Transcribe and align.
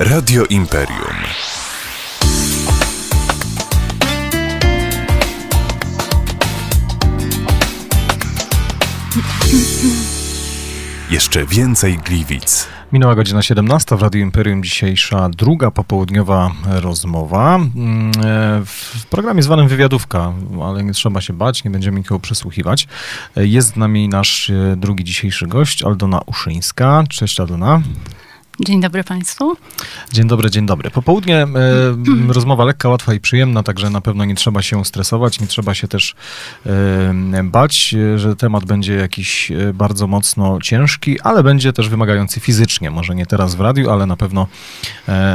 Radio 0.00 0.44
Imperium. 0.48 1.16
Jeszcze 11.10 11.46
więcej 11.46 11.98
Gliwic. 11.98 12.66
Minęła 12.92 13.14
godzina 13.14 13.42
17 13.42 13.96
w 13.96 14.02
Radiu 14.02 14.20
Imperium. 14.20 14.62
Dzisiejsza 14.62 15.28
druga 15.28 15.70
popołudniowa 15.70 16.50
rozmowa. 16.66 17.56
Mm, 17.56 18.10
e, 18.24 18.62
W 18.64 19.06
programie 19.10 19.42
zwanym 19.42 19.68
Wywiadówka, 19.68 20.32
ale 20.64 20.84
nie 20.84 20.92
trzeba 20.92 21.20
się 21.20 21.32
bać, 21.32 21.64
nie 21.64 21.70
będziemy 21.70 21.98
nikogo 21.98 22.18
przesłuchiwać. 22.20 22.88
E, 23.36 23.46
Jest 23.46 23.72
z 23.74 23.76
nami 23.76 24.08
nasz 24.08 24.50
e, 24.50 24.76
drugi 24.76 25.04
dzisiejszy 25.04 25.46
gość, 25.46 25.82
Aldona 25.82 26.20
Uszyńska. 26.26 27.04
Cześć 27.08 27.40
Aldona. 27.40 27.82
Dzień 28.64 28.80
dobry 28.80 29.04
Państwu. 29.04 29.56
Dzień 30.12 30.28
dobry, 30.28 30.50
dzień 30.50 30.66
dobry. 30.66 30.90
Popołudnie 30.90 31.36
e, 31.36 31.48
rozmowa 32.34 32.64
lekka, 32.64 32.88
łatwa 32.88 33.14
i 33.14 33.20
przyjemna, 33.20 33.62
także 33.62 33.90
na 33.90 34.00
pewno 34.00 34.24
nie 34.24 34.34
trzeba 34.34 34.62
się 34.62 34.84
stresować, 34.84 35.40
nie 35.40 35.46
trzeba 35.46 35.74
się 35.74 35.88
też 35.88 36.14
e, 36.66 37.42
bać, 37.44 37.94
e, 37.94 38.18
że 38.18 38.36
temat 38.36 38.64
będzie 38.64 38.94
jakiś 38.94 39.52
bardzo 39.74 40.06
mocno 40.06 40.58
ciężki, 40.62 41.20
ale 41.20 41.42
będzie 41.42 41.72
też 41.72 41.88
wymagający 41.88 42.40
fizycznie. 42.40 42.90
Może 42.90 43.14
nie 43.14 43.26
teraz 43.26 43.54
w 43.54 43.60
radiu, 43.60 43.90
ale 43.90 44.06
na 44.06 44.16
pewno, 44.16 44.46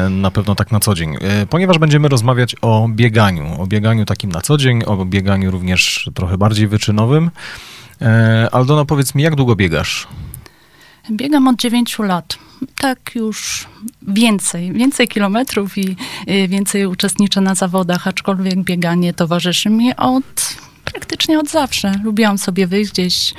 na 0.10 0.32
pewno 0.32 0.56
tak 0.56 0.72
na 0.72 0.80
co 0.80 0.94
dzień. 0.94 1.18
Ponieważ 1.50 1.78
będziemy 1.78 2.08
rozmawiać 2.08 2.56
o 2.62 2.88
bieganiu, 2.90 3.62
o 3.62 3.68
bieganiu 3.68 4.06
takim 4.06 4.32
na 4.32 4.42
co 4.42 4.58
dzień, 4.58 4.84
o 4.86 5.06
bieganiu 5.06 5.52
również 5.52 6.10
trochę 6.14 6.38
bardziej 6.38 6.68
wyczynowym. 6.68 7.32
Aldona, 8.52 8.86
powiedz 8.86 9.16
mi, 9.16 9.24
jak 9.24 9.36
długo 9.36 9.56
biegasz? 9.56 10.08
Biegam 11.12 11.48
od 11.48 11.56
9 11.56 12.00
lat. 12.00 12.45
Tak 12.78 13.16
już 13.16 13.68
więcej, 14.02 14.74
więcej 14.74 15.08
kilometrów 15.08 15.78
i 15.78 15.96
y, 16.30 16.48
więcej 16.48 16.86
uczestniczę 16.86 17.42
na 17.42 17.56
zawodach, 17.56 18.08
aczkolwiek 18.08 18.64
bieganie 18.64 19.14
towarzyszy 19.14 19.70
mi 19.70 19.96
od 19.96 20.56
praktycznie 20.86 21.40
od 21.40 21.50
zawsze. 21.50 21.94
Lubiłam 22.04 22.38
sobie 22.38 22.68
wyjść 22.68 22.92
gdzieś 22.92 23.34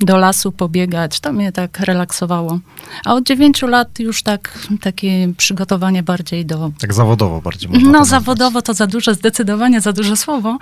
do 0.00 0.16
lasu, 0.16 0.52
pobiegać. 0.52 1.20
To 1.20 1.32
mnie 1.32 1.52
tak 1.52 1.80
relaksowało. 1.80 2.58
A 3.04 3.14
od 3.14 3.24
9 3.24 3.62
lat 3.62 3.98
już 3.98 4.22
tak 4.22 4.58
takie 4.80 5.32
przygotowanie 5.36 6.02
bardziej 6.02 6.46
do 6.46 6.70
Tak 6.80 6.94
zawodowo 6.94 7.40
bardziej 7.42 7.70
można 7.70 7.90
No, 7.90 8.04
zawodowo 8.04 8.62
to 8.62 8.74
za 8.74 8.86
duże, 8.86 9.14
zdecydowanie 9.14 9.80
za 9.80 9.92
duże 9.92 10.16
słowo, 10.16 10.58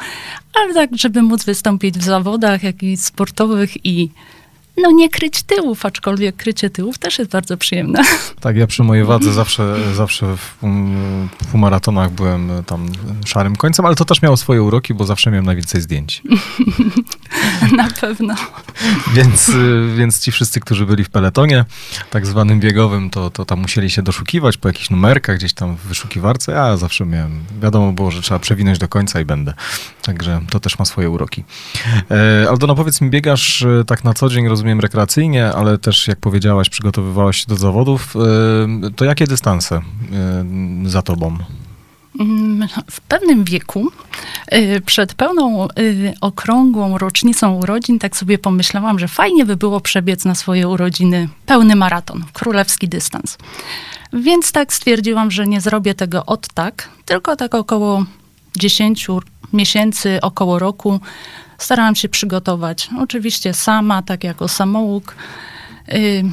ale 0.54 0.74
tak, 0.74 0.90
żeby 0.92 1.22
móc 1.22 1.44
wystąpić 1.44 1.98
w 1.98 2.04
zawodach 2.04 2.62
jakichś 2.62 3.02
sportowych 3.02 3.86
i 3.86 4.10
no 4.82 4.90
nie 4.90 5.08
kryć 5.08 5.42
tyłów, 5.42 5.86
aczkolwiek 5.86 6.36
krycie 6.36 6.70
tyłów 6.70 6.98
też 6.98 7.18
jest 7.18 7.30
bardzo 7.30 7.56
przyjemne. 7.56 8.02
Tak, 8.40 8.56
ja 8.56 8.66
przy 8.66 8.82
mojej 8.82 9.04
wadze 9.04 9.32
zawsze, 9.32 9.76
zawsze 9.94 10.36
w, 10.36 10.56
półmaratonach 11.50 12.10
byłem 12.10 12.50
tam 12.66 12.88
szarym 13.26 13.56
końcem, 13.56 13.86
ale 13.86 13.94
to 13.94 14.04
też 14.04 14.22
miało 14.22 14.36
swoje 14.36 14.62
uroki, 14.62 14.94
bo 14.94 15.04
zawsze 15.04 15.30
miałem 15.30 15.46
najwięcej 15.46 15.80
zdjęć. 15.80 16.22
Na 17.76 17.88
pewno. 18.00 18.34
Więc, 19.14 19.48
y, 19.48 19.94
więc 19.96 20.20
ci 20.20 20.32
wszyscy, 20.32 20.60
którzy 20.60 20.86
byli 20.86 21.04
w 21.04 21.10
peletonie 21.10 21.64
tak 22.10 22.26
zwanym 22.26 22.60
biegowym, 22.60 23.10
to, 23.10 23.30
to 23.30 23.44
tam 23.44 23.60
musieli 23.60 23.90
się 23.90 24.02
doszukiwać 24.02 24.56
po 24.56 24.68
jakichś 24.68 24.90
numerkach 24.90 25.36
gdzieś 25.36 25.52
tam 25.52 25.76
w 25.76 25.80
wyszukiwarce, 25.80 26.62
a 26.62 26.68
ja 26.68 26.76
zawsze 26.76 27.06
miałem, 27.06 27.44
wiadomo 27.62 27.92
było, 27.92 28.10
że 28.10 28.22
trzeba 28.22 28.40
przewinąć 28.40 28.78
do 28.78 28.88
końca 28.88 29.20
i 29.20 29.24
będę. 29.24 29.54
Także 30.02 30.40
to 30.50 30.60
też 30.60 30.78
ma 30.78 30.84
swoje 30.84 31.10
uroki. 31.10 31.44
E, 32.10 32.48
Aldona, 32.48 32.74
powiedz 32.74 33.00
mi, 33.00 33.10
biegasz 33.10 33.62
e, 33.62 33.84
tak 33.84 34.04
na 34.04 34.14
co 34.14 34.28
dzień, 34.28 34.48
rozumiem, 34.48 34.67
rekreacyjnie, 34.80 35.52
ale 35.52 35.78
też, 35.78 36.08
jak 36.08 36.18
powiedziałaś, 36.18 36.68
przygotowywałaś 36.68 37.40
się 37.40 37.46
do 37.48 37.56
zawodów. 37.56 38.14
To 38.96 39.04
jakie 39.04 39.26
dystanse 39.26 39.80
za 40.84 41.02
tobą? 41.02 41.38
Mm, 42.20 42.68
W 42.90 43.00
pewnym 43.00 43.44
wieku, 43.44 43.90
y, 44.54 44.80
przed 44.86 45.14
pełną 45.14 45.68
y, 45.78 46.14
okrągłą 46.20 46.98
rocznicą 46.98 47.54
urodzin, 47.54 47.98
tak 47.98 48.16
sobie 48.16 48.38
pomyślałam, 48.38 48.98
że 48.98 49.08
fajnie 49.08 49.44
by 49.46 49.56
było 49.56 49.80
przebiec 49.80 50.24
na 50.24 50.34
swoje 50.34 50.68
urodziny 50.68 51.28
pełny 51.46 51.76
maraton, 51.76 52.24
królewski 52.32 52.88
dystans. 52.88 53.38
Więc 54.12 54.52
tak 54.52 54.72
stwierdziłam, 54.72 55.30
że 55.30 55.46
nie 55.46 55.60
zrobię 55.60 55.94
tego 55.94 56.26
od 56.26 56.48
tak, 56.48 56.88
tylko 57.04 57.36
tak 57.36 57.54
około 57.54 58.04
10 58.56 59.06
miesięcy, 59.52 60.18
około 60.22 60.58
roku 60.58 61.00
starałam 61.58 61.94
się 61.94 62.08
przygotować. 62.08 62.90
Oczywiście 62.98 63.54
sama, 63.54 64.02
tak 64.02 64.24
jako 64.24 64.48
samouk. 64.48 65.14
Y, 65.92 66.24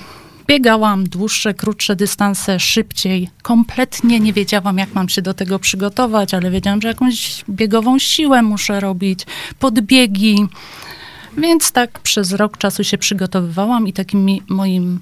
Biegałam 0.48 1.04
dłuższe, 1.04 1.54
krótsze 1.54 1.96
dystanse, 1.96 2.60
szybciej. 2.60 3.30
Kompletnie 3.42 4.20
nie 4.20 4.34
wiedziałam, 4.34 4.78
jak 4.78 4.94
mam 4.94 5.10
się 5.10 5.22
do 5.22 5.34
tego 5.34 5.60
przygotować, 5.60 6.34
ale 6.34 6.52
wiedziałam, 6.52 6.82
że 6.82 6.88
jakąś 6.88 7.46
biegową 7.50 8.00
siłę 8.00 8.42
muszę 8.42 8.80
robić, 8.80 9.26
podbiegi. 9.60 10.48
Więc 11.38 11.72
tak 11.72 12.00
przez 12.00 12.32
rok 12.32 12.58
czasu 12.58 12.84
się 12.84 12.98
przygotowywałam 12.98 13.88
i 13.88 13.94
takim 13.94 14.28
moim 14.50 15.00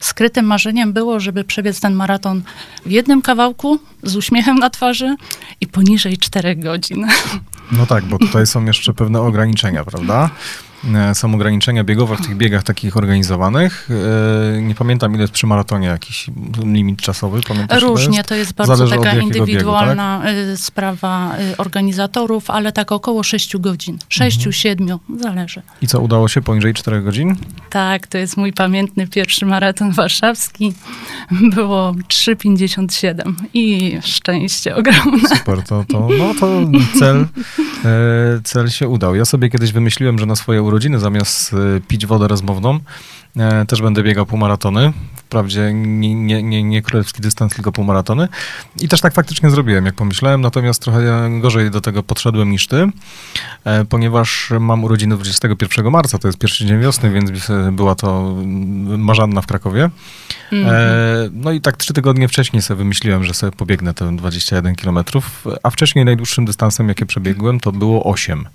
skrytym 0.00 0.44
marzeniem 0.44 0.92
było, 0.92 1.20
żeby 1.20 1.44
przebiec 1.44 1.80
ten 1.80 1.94
maraton 1.94 2.42
w 2.86 2.90
jednym 2.90 3.22
kawałku, 3.22 3.78
z 4.02 4.16
uśmiechem 4.16 4.58
na 4.58 4.70
twarzy 4.70 5.16
i 5.60 5.66
poniżej 5.66 6.18
4 6.18 6.56
godzin. 6.56 7.06
No 7.72 7.86
tak, 7.86 8.04
bo 8.04 8.18
tutaj 8.18 8.46
są 8.46 8.64
jeszcze 8.64 8.94
pewne 8.94 9.20
ograniczenia, 9.20 9.84
prawda? 9.84 10.30
E, 10.94 11.14
Są 11.14 11.34
ograniczenia 11.34 11.84
biegowe 11.84 12.16
w 12.16 12.20
tych 12.26 12.36
biegach 12.36 12.62
takich 12.62 12.96
organizowanych. 12.96 13.88
E, 14.56 14.62
Nie 14.62 14.74
pamiętam, 14.74 15.12
ile 15.14 15.20
jest 15.20 15.32
przy 15.32 15.46
maratonie 15.46 15.86
jakiś 15.88 16.26
limit 16.64 17.00
czasowy. 17.02 17.40
Pamiętasz, 17.48 17.82
Różnie, 17.82 18.16
jest? 18.16 18.28
to 18.28 18.34
jest 18.34 18.52
bardzo 18.54 18.76
Zależy 18.76 18.96
taka 18.96 19.06
jakiego 19.08 19.26
biegu, 19.26 19.38
indywidualna 19.38 20.22
y, 20.52 20.56
sprawa 20.56 21.36
organizatorów, 21.58 22.50
ale 22.50 22.72
tak 22.72 22.92
około 22.92 23.22
6 23.22 23.56
godzin. 23.56 23.98
6, 24.08 24.36
Mhm. 24.36 24.52
7, 24.52 24.98
zależy. 25.20 25.62
I 25.82 25.86
co, 25.86 26.00
udało 26.00 26.28
się 26.28 26.42
poniżej 26.42 26.74
4 26.74 27.02
godzin? 27.02 27.36
Tak, 27.70 28.06
to 28.06 28.18
jest 28.18 28.36
mój 28.36 28.52
pamiętny 28.52 29.06
pierwszy 29.06 29.46
maraton 29.46 29.90
warszawski. 29.92 30.72
Było 31.54 31.92
3,57 32.08 33.32
i 33.54 33.98
szczęście 34.02 34.76
ogromne. 34.76 35.28
Super, 35.38 35.62
to, 35.62 35.84
to, 35.92 36.08
no 36.18 36.34
to 36.40 36.46
cel, 36.98 37.26
e, 37.84 38.40
cel 38.44 38.68
się 38.70 38.88
udał. 38.88 39.14
Ja 39.14 39.24
sobie 39.24 39.50
kiedyś 39.50 39.72
wymyśliłem, 39.72 40.18
że 40.18 40.26
na 40.26 40.36
swoje 40.36 40.62
urodziny 40.66 40.98
zamiast 40.98 41.54
e, 41.54 41.80
pić 41.80 42.06
wodę 42.06 42.28
rozmowną, 42.28 42.80
e, 43.36 43.66
też 43.66 43.82
będę 43.82 44.02
biegał 44.02 44.26
półmaratony. 44.26 44.92
Wprawdzie 45.14 45.72
nie, 45.74 46.14
nie, 46.14 46.42
nie, 46.42 46.62
nie 46.62 46.82
królewski 46.82 47.22
dystans, 47.22 47.54
tylko 47.54 47.72
półmaratony. 47.72 48.28
I 48.80 48.88
też 48.88 49.00
tak 49.00 49.14
faktycznie 49.14 49.50
zrobiłem, 49.50 49.86
jak 49.86 49.94
pomyślałem, 49.94 50.40
natomiast 50.40 50.82
trochę 50.82 51.30
gorzej 51.40 51.70
do 51.70 51.80
tego 51.80 52.02
podszedłem 52.02 52.50
niż 52.50 52.66
ty, 52.66 52.88
e, 53.64 53.84
ponieważ 53.84 54.52
mam 54.60 54.84
urodziny 54.84 55.16
21 55.16 55.90
marca, 55.90 56.18
to 56.18 56.28
jest 56.28 56.38
pierwszy 56.38 56.66
dzień 56.66 56.80
wiosny, 56.80 57.10
więc 57.10 57.50
e, 57.50 57.72
była 57.72 57.94
to 57.94 58.20
mm, 58.20 59.00
marzanna 59.00 59.42
w 59.42 59.46
Krakowie. 59.46 59.90
Mhm. 60.52 60.74
E, 60.76 61.28
no 61.32 61.52
i 61.52 61.60
tak 61.60 61.76
trzy 61.76 61.92
tygodnie 61.92 62.28
wcześniej 62.28 62.62
sobie 62.62 62.78
wymyśliłem, 62.78 63.24
że 63.24 63.34
sobie 63.34 63.52
pobiegnę 63.52 63.94
te 63.94 64.16
21 64.16 64.74
kilometrów, 64.74 65.44
a 65.62 65.70
wcześniej 65.70 66.04
najdłuższym 66.04 66.44
dystansem, 66.44 66.88
jakie 66.88 67.06
przebiegłem, 67.06 67.60
to 67.60 67.72
było 67.72 68.04
8. 68.04 68.48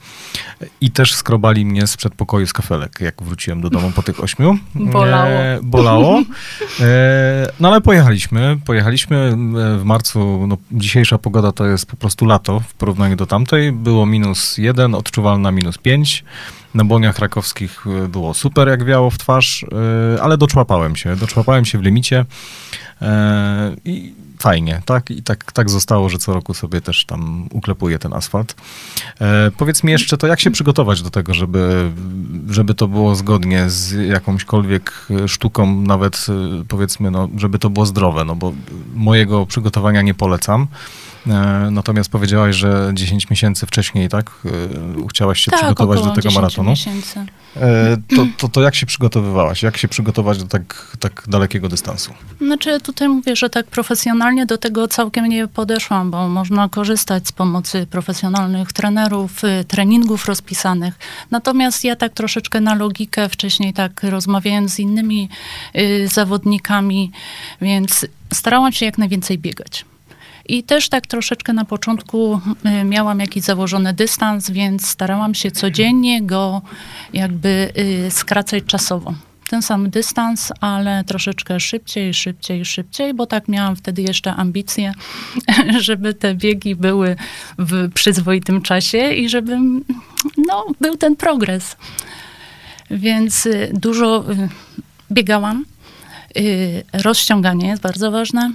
I 0.81 0.91
też 0.91 1.15
skrobali 1.15 1.65
mnie 1.65 1.87
z 1.87 1.97
przedpokoju 2.01 2.47
z 2.47 2.53
kafelek, 2.53 3.01
jak 3.01 3.23
wróciłem 3.23 3.61
do 3.61 3.69
domu 3.69 3.91
po 3.95 4.03
tych 4.03 4.23
8. 4.23 4.59
Bolało. 4.75 5.29
E, 5.29 5.59
bolało. 5.63 6.23
E, 6.79 7.47
no 7.59 7.67
ale 7.67 7.81
pojechaliśmy. 7.81 8.57
Pojechaliśmy 8.65 9.17
e, 9.17 9.77
w 9.77 9.83
marcu. 9.83 10.47
No, 10.47 10.57
dzisiejsza 10.71 11.17
pogoda 11.17 11.51
to 11.51 11.65
jest 11.65 11.85
po 11.85 11.97
prostu 11.97 12.25
lato 12.25 12.59
w 12.59 12.73
porównaniu 12.73 13.15
do 13.15 13.25
tamtej. 13.25 13.71
Było 13.71 14.05
minus 14.05 14.57
1, 14.57 14.95
odczuwalna 14.95 15.51
minus 15.51 15.77
5. 15.77 16.23
Na 16.73 16.85
błoniach 16.85 17.15
krakowskich 17.15 17.85
e, 17.87 18.07
było 18.07 18.33
super, 18.33 18.67
jak 18.67 18.85
wiało 18.85 19.09
w 19.09 19.17
twarz, 19.17 19.65
e, 20.15 20.21
ale 20.21 20.37
doczłapałem 20.37 20.95
się. 20.95 21.15
Doczłapałem 21.15 21.65
się 21.65 21.77
w 21.77 21.81
limicie 21.81 22.25
e, 23.01 23.75
i 23.85 24.13
fajnie, 24.39 24.81
tak? 24.85 25.11
I 25.11 25.23
tak, 25.23 25.51
tak 25.51 25.69
zostało, 25.69 26.09
że 26.09 26.17
co 26.17 26.33
roku 26.33 26.53
sobie 26.53 26.81
też 26.81 27.05
tam 27.05 27.49
uklepuję 27.51 27.99
ten 27.99 28.13
asfalt. 28.13 28.55
Powiedz 29.57 29.83
mi 29.83 29.91
jeszcze 29.91 30.17
to, 30.17 30.27
jak 30.27 30.39
się 30.39 30.51
przygotować 30.51 31.01
do 31.01 31.09
tego, 31.09 31.33
żeby, 31.33 31.91
żeby 32.49 32.73
to 32.73 32.87
było 32.87 33.15
zgodnie 33.15 33.69
z 33.69 34.09
jakąśkolwiek 34.09 35.07
sztuką, 35.27 35.81
nawet 35.81 36.25
powiedzmy, 36.67 37.11
no, 37.11 37.29
żeby 37.37 37.59
to 37.59 37.69
było 37.69 37.85
zdrowe, 37.85 38.25
no 38.25 38.35
bo 38.35 38.53
mojego 38.93 39.45
przygotowania 39.45 40.01
nie 40.01 40.13
polecam. 40.13 40.67
E, 41.27 41.67
natomiast 41.71 42.09
powiedziałaś, 42.09 42.55
że 42.55 42.91
10 42.93 43.29
miesięcy 43.29 43.65
wcześniej, 43.65 44.09
tak? 44.09 44.31
E, 44.45 44.49
Chciałaś 45.09 45.39
się 45.39 45.51
tak, 45.51 45.59
przygotować 45.59 45.99
do 45.99 46.09
tego 46.09 46.21
10 46.21 46.35
maratonu. 46.35 46.69
Miesięcy. 46.69 47.25
E, 47.55 47.97
To, 48.15 48.25
to, 48.37 48.47
to 48.47 48.61
jak 48.61 48.75
się 48.75 48.85
przygotowywałaś? 48.85 49.63
Jak 49.63 49.77
się 49.77 49.87
przygotować 49.87 50.37
do 50.37 50.45
tak, 50.45 50.97
tak 50.99 51.23
dalekiego 51.27 51.69
dystansu? 51.69 52.13
Znaczy 52.41 52.79
tutaj 52.79 53.09
mówię, 53.09 53.35
że 53.35 53.49
tak 53.49 53.65
profesjonalnie 53.65 54.45
do 54.45 54.57
tego 54.57 54.87
całkiem 54.87 55.25
nie 55.25 55.47
podeszłam, 55.47 56.11
bo 56.11 56.29
można 56.29 56.69
korzystać 56.69 57.27
z 57.27 57.31
pomocy 57.31 57.87
profesjonalnych 57.89 58.73
trenerów, 58.73 59.43
y, 59.43 59.65
treningów 59.67 60.25
rozpisanych. 60.25 60.93
Natomiast 61.31 61.83
ja 61.83 61.95
tak 61.95 62.13
troszeczkę 62.13 62.61
na 62.61 62.75
logikę 62.75 63.29
wcześniej 63.29 63.73
tak 63.73 64.03
rozmawiałem 64.03 64.69
z 64.69 64.79
innymi 64.79 65.29
y, 65.75 66.07
zawodnikami, 66.07 67.11
więc 67.61 68.05
starałam 68.33 68.71
się 68.71 68.85
jak 68.85 68.97
najwięcej 68.97 69.37
biegać. 69.37 69.85
I 70.45 70.63
też 70.63 70.89
tak 70.89 71.07
troszeczkę 71.07 71.53
na 71.53 71.65
początku 71.65 72.41
y, 72.81 72.83
miałam 72.83 73.19
jakiś 73.19 73.43
założony 73.43 73.93
dystans, 73.93 74.51
więc 74.51 74.87
starałam 74.87 75.35
się 75.35 75.51
codziennie 75.51 76.23
go 76.23 76.61
jakby 77.13 77.73
y, 78.07 78.11
skracać 78.11 78.63
czasowo. 78.63 79.13
Ten 79.49 79.61
sam 79.61 79.89
dystans, 79.89 80.51
ale 80.61 81.03
troszeczkę 81.03 81.59
szybciej, 81.59 82.13
szybciej, 82.13 82.65
szybciej, 82.65 83.13
bo 83.13 83.25
tak 83.25 83.47
miałam 83.47 83.75
wtedy 83.75 84.01
jeszcze 84.01 84.33
ambicje, 84.33 84.93
żeby 85.79 86.13
te 86.13 86.35
biegi 86.35 86.75
były 86.75 87.15
w 87.57 87.93
przyzwoitym 87.93 88.61
czasie 88.61 89.13
i 89.13 89.29
żeby 89.29 89.57
no, 90.47 90.65
był 90.81 90.97
ten 90.97 91.15
progres. 91.15 91.75
Więc 92.91 93.45
y, 93.45 93.71
dużo 93.73 94.25
biegałam. 95.11 95.65
Rozciąganie 96.93 97.67
jest 97.67 97.81
bardzo 97.81 98.11
ważne 98.11 98.51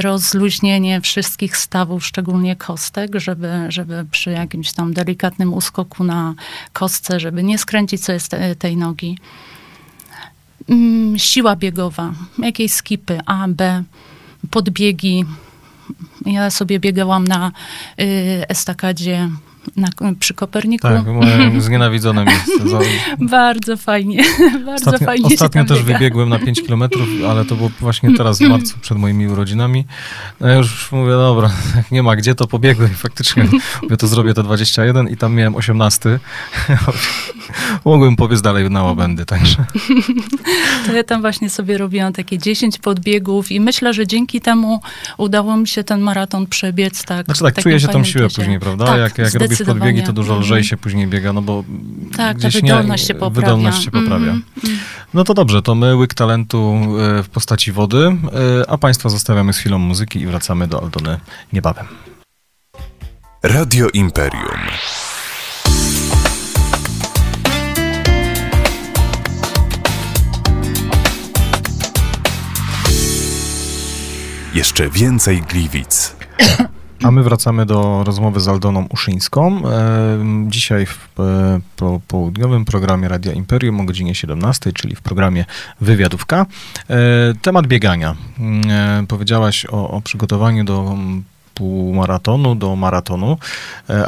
rozluźnienie 0.00 1.00
wszystkich 1.00 1.56
stawów, 1.56 2.06
szczególnie 2.06 2.56
kostek, 2.56 3.10
żeby, 3.14 3.50
żeby 3.68 4.04
przy 4.10 4.30
jakimś 4.30 4.72
tam 4.72 4.92
delikatnym 4.94 5.54
uskoku 5.54 6.04
na 6.04 6.34
kostce, 6.72 7.20
żeby 7.20 7.42
nie 7.42 7.58
skręcić 7.58 8.04
sobie 8.04 8.20
tej 8.58 8.76
nogi. 8.76 9.18
Mm, 10.68 11.18
Siła 11.18 11.56
biegowa, 11.56 12.12
jakieś 12.38 12.72
skipy 12.72 13.20
A, 13.26 13.48
B, 13.48 13.82
podbiegi. 14.50 15.24
Ja 16.26 16.50
sobie 16.50 16.80
biegałam 16.80 17.28
na 17.28 17.52
y, 18.00 18.04
estakadzie 18.48 19.30
na, 19.76 19.88
przy 20.20 20.34
Koperniku. 20.34 20.88
Tak, 20.88 21.06
moje 21.06 21.60
znienawidzone 21.60 22.24
miejsce. 22.24 22.68
Za- 22.70 22.78
Bardzo 23.26 23.76
fajnie, 23.76 24.24
bardzo 24.66 24.86
Ostatnio, 24.86 25.06
fajnie 25.06 25.26
ostatnio 25.26 25.64
też 25.64 25.78
biega. 25.82 25.92
wybiegłem 25.98 26.28
na 26.28 26.38
5 26.38 26.62
kilometrów, 26.62 27.08
ale 27.30 27.44
to 27.44 27.54
było 27.56 27.70
właśnie 27.80 28.16
teraz 28.16 28.38
w 28.38 28.48
marcu, 28.54 28.78
przed 28.80 28.98
moimi 28.98 29.28
urodzinami. 29.28 29.84
No 30.40 30.48
ja 30.48 30.54
już 30.54 30.92
mówię, 30.92 31.12
dobra, 31.12 31.50
jak 31.76 31.90
nie 31.90 32.02
ma 32.02 32.16
gdzie, 32.16 32.34
to 32.34 32.46
pobiegłem. 32.46 32.90
I 32.92 32.94
Faktycznie 32.94 33.48
mówię, 33.82 33.96
to 33.96 34.06
zrobię 34.06 34.34
te 34.34 34.42
21 34.42 35.08
i 35.08 35.16
tam 35.16 35.34
miałem 35.34 35.54
18. 35.56 36.18
Mogłem 37.84 38.16
pobiec 38.16 38.42
dalej 38.42 38.70
na 38.70 38.82
łabędy, 38.82 39.24
także. 39.26 39.64
To 40.86 40.92
ja 40.92 41.04
tam 41.04 41.20
właśnie 41.20 41.50
sobie 41.50 41.78
robiłam 41.78 42.12
takie 42.12 42.38
10 42.38 42.78
podbiegów 42.78 43.52
i 43.52 43.60
myślę, 43.60 43.94
że 43.94 44.06
dzięki 44.06 44.40
temu 44.40 44.80
udało 45.18 45.56
mi 45.56 45.68
się 45.68 45.84
ten 45.84 46.00
maraton 46.00 46.46
przebiec 46.46 47.04
tak. 47.04 47.26
Znaczy 47.26 47.42
tak, 47.42 47.62
czuje 47.62 47.80
się 47.80 47.88
tą 47.88 48.04
siłę 48.04 48.28
później, 48.36 48.60
prawda? 48.60 48.84
Tak, 48.86 48.98
jak 48.98 49.18
jak 49.18 49.32
robisz 49.60 49.74
podbiegi, 49.74 50.02
to 50.02 50.12
dużo 50.12 50.32
Mhm. 50.32 50.40
lżej 50.42 50.64
się 50.64 50.76
później 50.76 51.06
biega, 51.06 51.32
no 51.32 51.42
bo 51.42 51.64
Tak, 52.16 52.16
ta 52.16 52.34
gdzieś 52.48 52.54
wydolność 52.62 53.06
się 53.06 53.14
poprawia. 53.14 53.46
Wydolność 53.48 53.84
się 53.84 53.90
poprawia. 53.90 54.30
Mhm. 54.32 54.42
No 55.14 55.24
to 55.24 55.34
dobrze, 55.34 55.62
to 55.62 55.74
my 55.74 55.96
łyk 55.96 56.14
talentu 56.14 56.74
e, 57.18 57.22
w 57.22 57.28
postaci 57.28 57.72
wody, 57.72 58.16
e, 58.62 58.70
a 58.70 58.78
Państwa 58.78 59.08
zostawiamy 59.08 59.52
z 59.52 59.58
chwilą 59.58 59.78
muzyki 59.78 60.20
i 60.20 60.26
wracamy 60.26 60.68
do 60.68 60.82
Aldony 60.82 61.20
niebawem. 61.52 61.86
Radio 63.42 63.88
Imperium. 63.90 64.58
Jeszcze 74.54 74.90
więcej 74.90 75.42
Gliwic. 75.42 76.16
A 77.02 77.10
my 77.10 77.22
wracamy 77.22 77.66
do 77.66 78.04
rozmowy 78.04 78.40
z 78.40 78.48
Aldoną 78.48 78.86
Uszyńską. 78.90 79.62
E, 79.68 80.18
Dzisiaj 80.48 80.86
w 80.86 81.08
e, 81.20 81.60
po, 81.76 82.00
południowym 82.08 82.64
programie 82.64 83.08
Radia 83.08 83.32
Imperium 83.32 83.80
o 83.80 83.84
godzinie 83.84 84.14
17, 84.14 84.72
czyli 84.72 84.96
w 84.96 85.02
programie 85.02 85.44
Wywiadówka. 85.80 86.46
E, 86.90 86.96
Temat 87.42 87.66
biegania. 87.66 88.16
Powiedziałaś 89.08 89.66
o, 89.66 89.90
o 89.90 90.00
przygotowaniu 90.00 90.64
do 90.64 90.96
półmaratonu, 91.54 92.54
do 92.54 92.76
maratonu, 92.76 93.38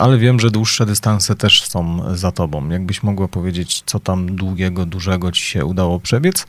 ale 0.01 0.19
wiem, 0.19 0.41
że 0.41 0.51
dłuższe 0.51 0.87
dystanse 0.87 1.37
też 1.37 1.63
są 1.63 2.03
za 2.17 2.33
tobą. 2.33 2.69
Jakbyś 2.69 3.03
mogła 3.03 3.29
powiedzieć, 3.29 3.83
co 3.87 4.01
tam 4.01 4.37
długiego, 4.37 4.87
dużego 4.87 5.33
ci 5.33 5.43
się 5.43 5.65
udało 5.65 6.01
przebiec? 6.01 6.47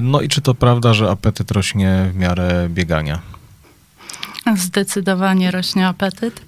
No 0.00 0.20
i 0.20 0.28
czy 0.28 0.40
to 0.40 0.54
prawda, 0.54 0.94
że 0.94 1.10
apetyt 1.10 1.50
rośnie 1.50 2.10
w 2.12 2.16
miarę 2.16 2.68
biegania? 2.70 3.18
Zdecydowanie 4.56 5.50
rośnie 5.50 5.88
apetyt, 5.88 6.40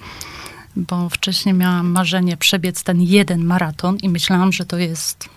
bo 0.77 1.09
wcześniej 1.09 1.55
miałam 1.55 1.91
marzenie 1.91 2.37
przebiec 2.37 2.83
ten 2.83 3.03
jeden 3.03 3.45
maraton 3.45 3.97
i 3.97 4.09
myślałam, 4.09 4.53
że 4.53 4.65
to 4.65 4.79
jest 4.79 5.29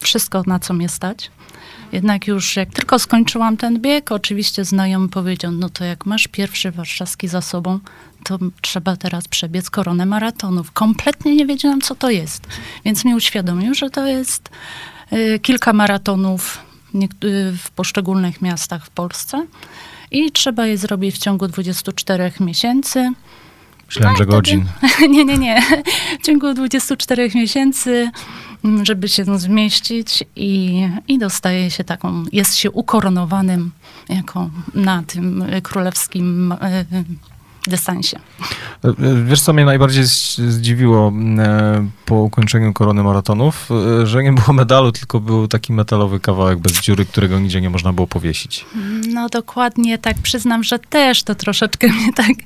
wszystko, 0.00 0.42
na 0.46 0.58
co 0.58 0.74
mnie 0.74 0.88
stać. 0.88 1.30
Jednak 1.92 2.26
już 2.26 2.56
jak 2.56 2.72
tylko 2.72 2.98
skończyłam 2.98 3.56
ten 3.56 3.80
bieg, 3.80 4.12
oczywiście 4.12 4.64
znajomy 4.64 5.08
powiedział, 5.08 5.52
no 5.52 5.68
to 5.70 5.84
jak 5.84 6.06
masz 6.06 6.28
pierwszy 6.28 6.70
warszawski 6.70 7.28
za 7.28 7.40
sobą, 7.40 7.78
to 8.24 8.38
trzeba 8.60 8.96
teraz 8.96 9.28
przebiec 9.28 9.70
koronę 9.70 10.06
maratonów. 10.06 10.72
Kompletnie 10.72 11.36
nie 11.36 11.46
wiedziałam, 11.46 11.80
co 11.80 11.94
to 11.94 12.10
jest. 12.10 12.46
Więc 12.84 13.04
mi 13.04 13.14
uświadomił, 13.14 13.74
że 13.74 13.90
to 13.90 14.06
jest 14.06 14.50
y, 15.12 15.38
kilka 15.42 15.72
maratonów 15.72 16.58
w 17.56 17.70
poszczególnych 17.70 18.42
miastach 18.42 18.86
w 18.86 18.90
Polsce 18.90 19.46
i 20.10 20.32
trzeba 20.32 20.66
je 20.66 20.78
zrobić 20.78 21.14
w 21.14 21.18
ciągu 21.18 21.48
24 21.48 22.32
miesięcy. 22.40 23.12
Myślałem, 23.86 24.12
No, 24.12 24.18
że 24.18 24.24
wtedy- 24.24 24.36
godzin. 24.36 24.64
Nie, 25.14 25.24
nie, 25.24 25.38
nie. 25.38 25.62
W 26.22 26.26
ciągu 26.26 26.54
24 26.54 27.30
miesięcy, 27.34 28.10
m, 28.64 28.84
żeby 28.86 29.08
się 29.08 29.38
zmieścić 29.38 30.24
i, 30.36 30.82
i 31.08 31.18
dostaje 31.18 31.70
się 31.70 31.84
taką, 31.84 32.24
jest 32.32 32.56
się 32.56 32.70
ukoronowanym 32.70 33.70
jako 34.08 34.50
na 34.74 35.02
tym 35.02 35.44
królewskim 35.62 36.52
y, 36.52 36.56
dystansie. 37.70 38.18
Wiesz, 39.24 39.40
co 39.40 39.52
mnie 39.52 39.64
najbardziej 39.64 40.04
zdziwiło 40.04 41.12
e, 41.38 41.88
po 42.04 42.14
ukończeniu 42.14 42.72
korony 42.72 43.02
maratonów? 43.02 43.68
E, 44.02 44.06
Że 44.06 44.22
nie 44.22 44.32
było 44.32 44.52
medalu, 44.52 44.92
tylko 44.92 45.20
był 45.20 45.48
taki 45.48 45.72
metalowy 45.72 46.20
kawałek 46.20 46.58
bez 46.58 46.72
dziury, 46.72 47.04
którego 47.04 47.38
nigdzie 47.38 47.60
nie 47.60 47.70
można 47.70 47.92
było 47.92 48.06
powiesić. 48.06 48.66
No 49.08 49.28
dokładnie 49.28 49.98
tak, 49.98 50.18
przyznam, 50.22 50.64
że 50.64 50.78
też 50.78 51.22
to 51.22 51.34
troszeczkę 51.34 51.88
mnie 51.88 52.12
tak 52.12 52.36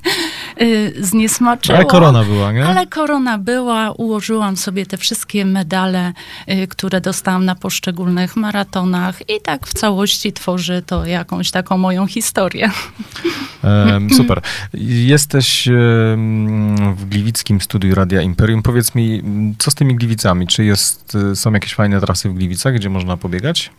y, 0.60 0.94
zniesmaczyło. 1.00 1.78
Ale 1.78 1.86
korona 1.86 2.24
była, 2.24 2.52
nie? 2.52 2.66
Ale 2.66 2.86
korona 2.86 3.38
była, 3.38 3.90
ułożyłam 3.90 4.56
sobie 4.56 4.86
te 4.86 4.96
wszystkie 4.96 5.44
medale, 5.44 6.12
y, 6.48 6.66
które 6.68 7.00
dostałam 7.00 7.44
na 7.44 7.54
poszczególnych 7.54 8.36
maratonach 8.36 9.28
i 9.28 9.40
tak 9.42 9.66
w 9.66 9.74
całości 9.74 10.32
tworzy 10.32 10.82
to 10.86 11.06
jakąś 11.06 11.50
taką 11.50 11.78
moją 11.78 12.06
historię. 12.06 12.70
Super. 14.16 14.40
Jesteś 15.14 15.68
w 16.96 17.04
gliwickim 17.08 17.60
studiu 17.60 17.94
Radia 17.94 18.22
Imperium. 18.22 18.62
Powiedz 18.62 18.94
mi, 18.94 19.22
co 19.58 19.70
z 19.70 19.74
tymi 19.74 19.94
Gliwicami? 19.96 20.46
Czy 20.46 20.64
jest, 20.64 21.16
e, 21.32 21.36
są 21.36 21.52
jakieś 21.52 21.74
fajne 21.74 22.00
trasy 22.00 22.28
w 22.28 22.34
Gliwicach, 22.34 22.74
gdzie 22.74 22.90
można 22.90 23.16
pobiegać? 23.16 23.70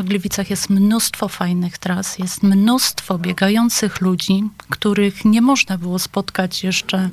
W 0.00 0.02
Gliwicach 0.02 0.50
jest 0.50 0.70
mnóstwo 0.70 1.28
fajnych 1.28 1.78
tras, 1.78 2.18
jest 2.18 2.42
mnóstwo 2.42 3.18
biegających 3.18 4.00
ludzi, 4.00 4.44
których 4.70 5.24
nie 5.24 5.42
można 5.42 5.78
było 5.78 5.98
spotkać 5.98 6.64
jeszcze 6.64 7.10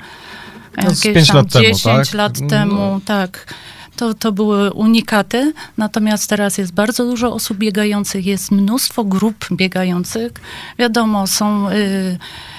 No, 0.84 0.96
z 0.96 1.05
jakieś 1.05 1.13
pięć 1.15 1.27
tam 1.27 1.38
lat 1.38 1.51
temu, 1.51 1.65
10 1.65 1.84
tak? 1.84 2.13
lat 2.13 2.41
No. 2.41 2.48
temu, 2.48 3.01
tak. 3.05 3.53
To, 3.96 4.14
to 4.14 4.32
były 4.32 4.74
unikaty, 4.74 5.54
natomiast 5.78 6.30
teraz 6.30 6.58
jest 6.58 6.74
bardzo 6.74 7.06
dużo 7.06 7.34
osób 7.34 7.58
biegających, 7.58 8.25
jest 8.25 8.52
mnóstwo 8.52 9.04
grup 9.04 9.48
biegających. 9.52 10.32
Wiadomo, 10.80 11.28
są 11.28 11.70
y, 11.70 12.18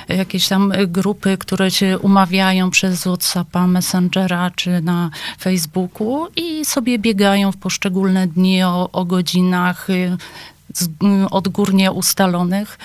jakieś 0.08 0.48
tam 0.48 0.72
grupy, 0.86 1.38
które 1.38 1.70
się 1.70 1.98
umawiają 1.98 2.70
przez 2.70 3.00
WhatsAppa, 3.00 3.66
Messengera 3.66 4.50
czy 4.50 4.80
na 4.80 5.10
Facebooku 5.40 6.26
i 6.36 6.64
sobie 6.64 6.98
biegają 6.98 7.52
w 7.52 7.56
poszczególne 7.56 8.26
dni 8.26 8.62
o, 8.62 8.88
o 8.92 9.04
godzinach 9.04 9.90
y, 9.90 10.16
z, 10.74 10.86
y, 10.86 10.88
odgórnie 11.30 11.92
ustalonych. 11.92 12.78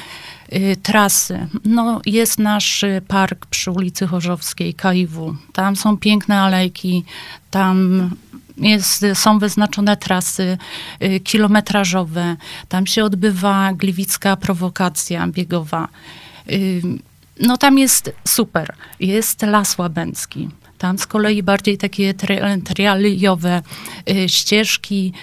Y, 0.53 0.77
Trasy. 0.83 1.47
No, 1.65 2.01
jest 2.05 2.39
nasz 2.39 2.85
park 3.07 3.45
przy 3.45 3.71
ulicy 3.71 4.07
Chorzowskiej, 4.07 4.73
KIW. 4.73 5.35
Tam 5.53 5.75
są 5.75 5.97
piękne 5.97 6.41
alejki, 6.41 7.03
tam 7.51 8.09
jest, 8.57 9.05
są 9.13 9.39
wyznaczone 9.39 9.97
trasy 9.97 10.57
y, 11.03 11.19
kilometrażowe. 11.19 12.35
Tam 12.69 12.87
się 12.87 13.03
odbywa 13.03 13.73
gliwicka 13.73 14.35
prowokacja 14.35 15.27
biegowa. 15.27 15.87
Y, 16.51 16.81
no 17.39 17.57
tam 17.57 17.77
jest 17.77 18.13
super. 18.27 18.73
Jest 18.99 19.41
Las 19.41 19.77
Łabęcki. 19.77 20.49
Tam 20.77 20.97
z 20.97 21.07
kolei 21.07 21.43
bardziej 21.43 21.77
takie 21.77 22.13
tri- 22.13 22.61
trialiowe 22.63 23.61
y, 24.09 24.29
ścieżki, 24.29 25.13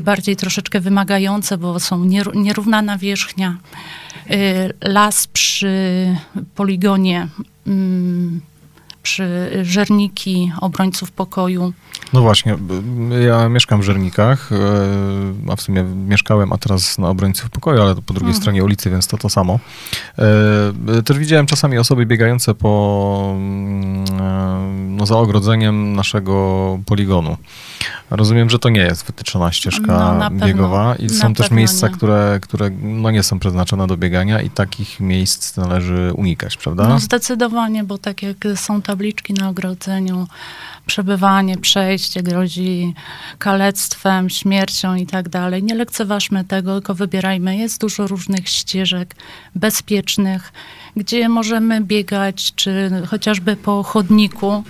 bardziej 0.00 0.36
troszeczkę 0.36 0.80
wymagające, 0.80 1.58
bo 1.58 1.80
są 1.80 2.04
nier- 2.04 2.36
nierówna 2.36 2.82
nawierzchnia. 2.82 3.56
Las 4.80 5.26
przy 5.26 6.16
poligonie, 6.54 7.28
mm, 7.66 8.40
przy 9.08 9.50
Żerniki, 9.62 10.52
obrońców 10.60 11.12
pokoju. 11.12 11.72
No 12.12 12.20
właśnie, 12.20 12.56
ja 13.26 13.48
mieszkam 13.48 13.80
w 13.80 13.84
Żernikach, 13.84 14.50
e, 14.52 14.56
a 15.52 15.56
w 15.56 15.60
sumie 15.62 15.82
mieszkałem, 15.82 16.52
a 16.52 16.58
teraz 16.58 16.98
na 16.98 17.08
obrońców 17.08 17.50
pokoju, 17.50 17.82
ale 17.82 17.94
to 17.94 18.02
po 18.02 18.14
drugiej 18.14 18.28
Mhm. 18.30 18.42
stronie 18.42 18.64
ulicy, 18.64 18.90
więc 18.90 19.06
to 19.06 19.16
to 19.18 19.28
samo. 19.28 19.58
E, 20.18 21.02
Też 21.02 21.18
widziałem 21.18 21.46
czasami 21.46 21.78
osoby 21.78 22.06
biegające 22.06 22.54
po, 22.54 23.32
mm, 23.36 24.04
e, 24.20 24.88
no, 24.88 25.06
za 25.06 25.16
ogrodzeniem 25.16 25.92
naszego 25.96 26.78
poligonu. 26.86 27.36
Rozumiem, 28.10 28.50
że 28.50 28.58
to 28.58 28.68
nie 28.68 28.80
jest 28.80 29.06
wytyczona 29.06 29.52
ścieżka 29.52 30.16
No, 30.30 30.46
biegowa 30.46 30.96
i 30.96 31.06
Na 31.06 31.12
są 31.12 31.34
też 31.34 31.50
miejsca, 31.50 31.88
nie. 31.88 31.94
które, 31.94 32.38
które 32.42 32.70
no, 32.82 33.10
nie 33.10 33.22
są 33.22 33.38
przeznaczone 33.38 33.86
do 33.86 33.96
biegania 33.96 34.42
i 34.42 34.50
takich 34.50 35.00
miejsc 35.00 35.56
należy 35.56 36.12
unikać, 36.16 36.56
prawda? 36.56 36.88
No 36.88 36.98
zdecydowanie, 36.98 37.84
bo 37.84 37.98
tak 37.98 38.22
jak 38.22 38.36
są 38.54 38.82
tabliczki 38.82 39.34
na 39.34 39.48
ogrodzeniu, 39.48 40.26
przebywanie, 40.86 41.58
przejście 41.58 42.22
grozi 42.22 42.94
kalectwem, 43.38 44.30
śmiercią 44.30 44.94
i 44.94 45.06
tak 45.06 45.28
dalej. 45.28 45.62
Nie 45.62 45.74
lekceważmy 45.74 46.44
tego, 46.44 46.74
tylko 46.74 46.94
wybierajmy. 46.94 47.56
Jest 47.56 47.80
dużo 47.80 48.06
różnych 48.06 48.48
ścieżek 48.48 49.14
bezpiecznych, 49.54 50.52
gdzie 50.96 51.28
możemy 51.28 51.80
biegać, 51.80 52.54
czy 52.54 52.90
chociażby 53.06 53.56
po 53.56 53.82
chodniku 53.82 54.64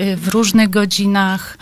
y, 0.00 0.16
w 0.16 0.28
różnych 0.28 0.70
godzinach, 0.70 1.58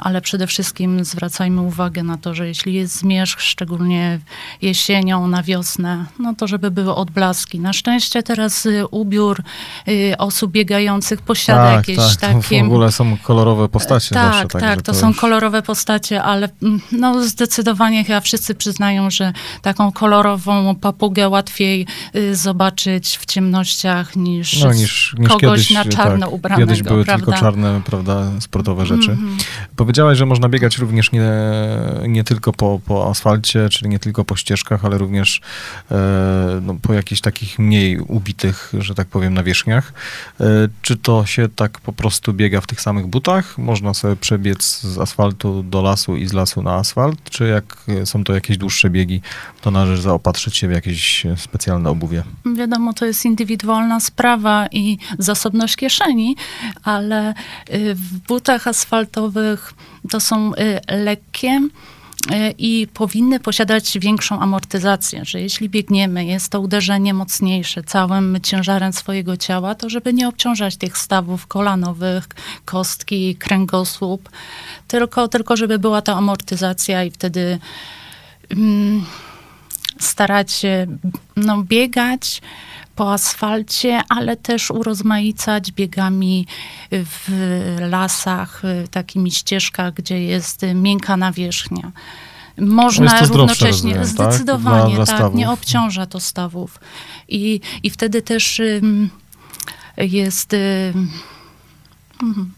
ale 0.00 0.20
przede 0.20 0.46
wszystkim 0.46 1.04
zwracajmy 1.04 1.60
uwagę 1.62 2.02
na 2.02 2.18
to, 2.18 2.34
że 2.34 2.48
jeśli 2.48 2.74
jest 2.74 2.96
zmierzch, 2.98 3.40
szczególnie 3.40 4.18
jesienią, 4.62 5.26
na 5.26 5.42
wiosnę, 5.42 6.04
no 6.18 6.34
to 6.34 6.46
żeby 6.46 6.70
były 6.70 6.94
odblaski. 6.94 7.60
Na 7.60 7.72
szczęście 7.72 8.22
teraz 8.22 8.66
y, 8.66 8.86
ubiór 8.86 9.42
y, 9.88 10.14
osób 10.18 10.52
biegających 10.52 11.22
posiada 11.22 11.72
jakieś 11.72 11.96
tak, 11.96 12.16
to 12.32 12.40
takie... 12.40 12.62
w 12.62 12.66
ogóle 12.66 12.92
są 12.92 13.16
kolorowe 13.22 13.68
postacie 13.68 14.14
tak, 14.14 14.32
zawsze. 14.32 14.48
tak, 14.48 14.62
także 14.62 14.82
to, 14.82 14.94
są 14.94 15.08
już- 15.08 15.16
kolorowe 15.16 15.62
postacie, 15.62 16.22
ale 16.22 16.48
mm, 16.62 16.80
no 16.92 17.22
zdecydowanie 17.22 18.04
chyba 18.04 18.20
wszyscy 18.20 18.54
przyznają, 18.54 19.10
że 19.10 19.32
taką 19.62 19.92
kolorową 19.92 20.74
papugę 20.74 21.28
łatwiej 21.28 21.86
y, 22.16 22.36
zobaczyć 22.36 23.18
w 23.18 23.26
ciemnościach 23.26 24.16
niż, 24.16 24.60
No, 24.64 24.72
niż, 24.72 25.14
niż 25.18 25.28
kogoś 25.28 25.40
kiedyś, 25.40 25.70
na 25.70 25.84
czarno 25.84 26.26
tak, 26.26 26.34
ubranego, 26.34 26.66
Kiedyś 26.68 26.82
były 26.82 27.04
prawda? 27.04 27.26
tylko 27.26 27.40
czarne, 27.40 27.80
prawda, 27.84 28.30
sportowe 28.40 28.86
rzeczy. 28.86 29.10
Mhm. 29.10 29.35
Powiedziałaś, 29.76 30.18
że 30.18 30.26
można 30.26 30.48
biegać 30.48 30.78
również 30.78 31.12
nie, 31.12 31.30
nie 32.08 32.24
tylko 32.24 32.52
po, 32.52 32.80
po 32.86 33.10
asfalcie, 33.10 33.68
czyli 33.68 33.90
nie 33.90 33.98
tylko 33.98 34.24
po 34.24 34.36
ścieżkach, 34.36 34.84
ale 34.84 34.98
również 34.98 35.40
e, 35.90 36.60
no, 36.62 36.76
po 36.82 36.92
jakichś 36.92 37.20
takich 37.20 37.58
mniej 37.58 37.98
ubitych, 37.98 38.72
że 38.78 38.94
tak 38.94 39.08
powiem, 39.08 39.34
nawierzchniach. 39.34 39.92
E, 40.40 40.44
czy 40.82 40.96
to 40.96 41.26
się 41.26 41.48
tak 41.48 41.80
po 41.80 41.92
prostu 41.92 42.32
biega 42.32 42.60
w 42.60 42.66
tych 42.66 42.80
samych 42.80 43.06
butach? 43.06 43.58
Można 43.58 43.94
sobie 43.94 44.16
przebiec 44.16 44.80
z 44.80 44.98
asfaltu 44.98 45.62
do 45.62 45.82
lasu 45.82 46.16
i 46.16 46.26
z 46.26 46.32
lasu 46.32 46.62
na 46.62 46.74
asfalt? 46.74 47.30
Czy 47.30 47.46
jak 47.46 47.84
są 48.04 48.24
to 48.24 48.34
jakieś 48.34 48.58
dłuższe 48.58 48.90
biegi, 48.90 49.20
to 49.60 49.70
należy 49.70 50.02
zaopatrzyć 50.02 50.56
się 50.56 50.68
w 50.68 50.72
jakieś 50.72 51.26
specjalne 51.36 51.90
obuwie? 51.90 52.22
Wiadomo, 52.56 52.92
to 52.92 53.06
jest 53.06 53.24
indywidualna 53.24 54.00
sprawa 54.00 54.66
i 54.72 54.98
zasobność 55.18 55.76
kieszeni, 55.76 56.36
ale 56.82 57.30
y, 57.30 57.94
w 57.94 58.18
butach 58.18 58.66
asfaltowych 58.66 59.25
to 60.10 60.20
są 60.20 60.54
y, 60.54 60.80
lekkie 60.88 61.68
y, 62.30 62.54
i 62.58 62.86
powinny 62.94 63.40
posiadać 63.40 63.98
większą 63.98 64.40
amortyzację, 64.40 65.24
że 65.24 65.40
jeśli 65.40 65.68
biegniemy, 65.68 66.24
jest 66.24 66.48
to 66.52 66.60
uderzenie 66.60 67.14
mocniejsze 67.14 67.82
całym 67.82 68.38
ciężarem 68.42 68.92
swojego 68.92 69.36
ciała, 69.36 69.74
to 69.74 69.88
żeby 69.90 70.12
nie 70.12 70.28
obciążać 70.28 70.76
tych 70.76 70.98
stawów 70.98 71.46
kolanowych, 71.46 72.28
kostki, 72.64 73.36
kręgosłup, 73.36 74.28
tylko, 74.88 75.28
tylko 75.28 75.56
żeby 75.56 75.78
była 75.78 76.02
ta 76.02 76.14
amortyzacja 76.14 77.04
i 77.04 77.10
wtedy 77.10 77.58
mm, 78.50 79.04
starać 79.98 80.52
się 80.52 80.86
no, 81.36 81.62
biegać 81.62 82.42
po 82.96 83.12
asfalcie, 83.12 84.00
ale 84.08 84.36
też 84.36 84.70
urozmaicać 84.70 85.72
biegami 85.72 86.46
w 86.90 87.28
lasach, 87.80 88.64
y, 88.64 88.88
takimi 88.88 89.30
ścieżkach, 89.30 89.94
gdzie 89.94 90.22
jest 90.22 90.62
miękka 90.74 91.16
nawierzchnia. 91.16 91.92
Można 92.58 93.20
równocześnie, 93.20 93.68
rozumiem, 93.94 94.16
tak? 94.16 94.32
zdecydowanie, 94.32 94.94
Dla- 94.94 94.96
dla 94.96 95.06
tak, 95.06 95.16
stawów. 95.16 95.38
nie 95.38 95.50
obciąża 95.50 96.06
to 96.06 96.20
stawów. 96.20 96.80
I, 97.28 97.60
i 97.82 97.90
wtedy 97.90 98.22
też 98.22 98.62
jest... 99.96 100.56
mhm. 102.22 102.52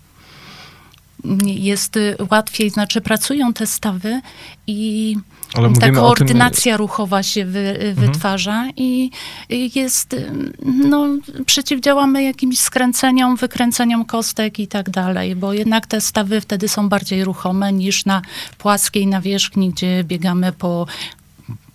Jest 1.45 1.99
łatwiej, 2.31 2.71
znaczy 2.71 3.01
pracują 3.01 3.53
te 3.53 3.67
stawy 3.67 4.21
i 4.67 5.17
Ale 5.55 5.69
ta 5.69 5.69
o 5.69 5.81
tym, 5.81 5.89
Mhm. 5.89 5.95
koordynacja 5.95 6.77
ruchowa 6.77 7.23
się 7.23 7.45
wy, 7.45 7.95
wytwarza 7.97 8.65
i 8.77 9.11
i 9.49 9.71
jest, 9.75 10.17
no, 10.63 11.07
przeciwdziałamy 11.47 12.23
jakimś 12.23 12.59
skręceniom, 12.59 13.37
wykręceniom 13.37 14.05
kostek 14.05 14.59
i 14.59 14.67
tak 14.69 14.91
dalej, 14.91 15.37
bo 15.37 15.53
jednak 15.53 15.87
te 15.87 16.01
stawy 16.01 16.41
wtedy 16.41 16.69
są 16.69 16.89
bardziej 16.89 17.25
ruchome 17.25 17.73
niż 17.73 18.05
na 18.05 18.23
płaskiej 18.59 19.07
nawierzchni, 19.07 19.71
gdzie 19.71 20.05
biegamy 20.05 20.53
po 20.53 20.87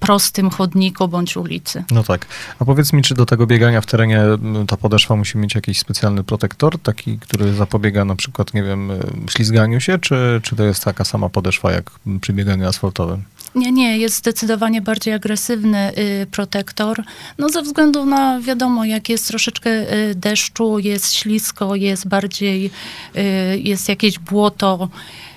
prostym 0.06 0.50
chodniku 0.50 1.08
bądź 1.08 1.38
ulicy. 1.38 1.84
No 1.92 2.04
tak. 2.04 2.26
A 2.60 2.66
powiedz 2.66 2.94
mi, 2.94 3.02
czy 3.02 3.16
do 3.16 3.26
tego 3.26 3.48
biegania 3.48 3.82
w 3.82 3.86
terenie 3.86 4.20
m, 4.22 4.66
ta 4.68 4.78
podeszwa 4.78 5.16
musi 5.16 5.38
mieć 5.38 5.56
jakiś 5.56 5.80
specjalny 5.80 6.24
protektor, 6.24 6.80
taki, 6.80 7.20
który 7.20 7.54
zapobiega 7.54 8.06
na 8.06 8.16
przykład, 8.16 8.54
nie 8.54 8.64
wiem, 8.64 8.92
y, 8.92 9.00
ślizganiu 9.30 9.80
się, 9.80 10.00
czy, 10.00 10.42
czy 10.44 10.56
to 10.56 10.64
jest 10.64 10.84
taka 10.84 11.06
sama 11.06 11.30
podeszwa 11.30 11.72
jak 11.72 11.92
przy 12.22 12.34
bieganiu 12.34 12.68
asfaltowym? 12.68 13.24
Nie, 13.56 13.72
nie, 13.72 13.98
jest 13.98 14.16
zdecydowanie 14.16 14.82
bardziej 14.82 15.14
agresywny 15.14 15.92
y, 15.98 16.28
protektor. 16.32 17.04
No 17.38 17.50
ze 17.50 17.62
względu 17.62 18.06
na, 18.06 18.40
wiadomo, 18.42 18.86
jak 18.86 19.10
jest 19.10 19.28
troszeczkę 19.28 19.70
y, 19.94 20.16
deszczu, 20.16 20.80
jest 20.80 21.14
ślisko, 21.14 21.76
jest 21.76 22.08
bardziej, 22.08 22.72
y, 23.16 23.22
jest 23.60 23.90
jakieś 23.90 24.20
błoto, 24.20 24.90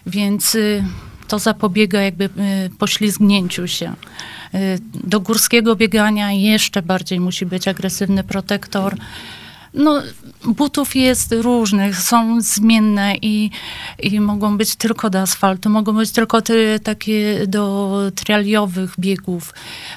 więc 0.06 0.54
y, 0.54 0.85
to 1.28 1.38
zapobiega 1.38 2.00
jakby 2.00 2.25
y, 2.25 2.30
poślizgnięciu 2.78 3.68
się. 3.68 3.92
Y, 4.54 4.78
do 4.95 5.21
górskiego 5.21 5.76
biegania 5.76 6.33
jeszcze 6.33 6.83
bardziej 6.83 7.21
musi 7.21 7.47
być 7.47 7.68
agresywny 7.68 8.25
protektor. 8.25 8.97
No, 9.76 10.02
butów 10.45 10.97
jest 10.97 11.35
różnych, 11.40 11.97
są 11.97 12.40
zmienne 12.40 13.14
i, 13.23 13.50
i 13.99 14.21
mogą 14.21 14.56
być 14.56 14.76
tylko 14.76 15.11
do 15.11 15.21
asfaltu, 15.21 15.71
mogą 15.71 15.92
być 15.92 16.11
tylko 16.11 16.42
te, 16.42 16.80
takie 16.80 17.47
do 17.47 17.92
trialiowych 18.14 18.95
biegów. 18.99 19.54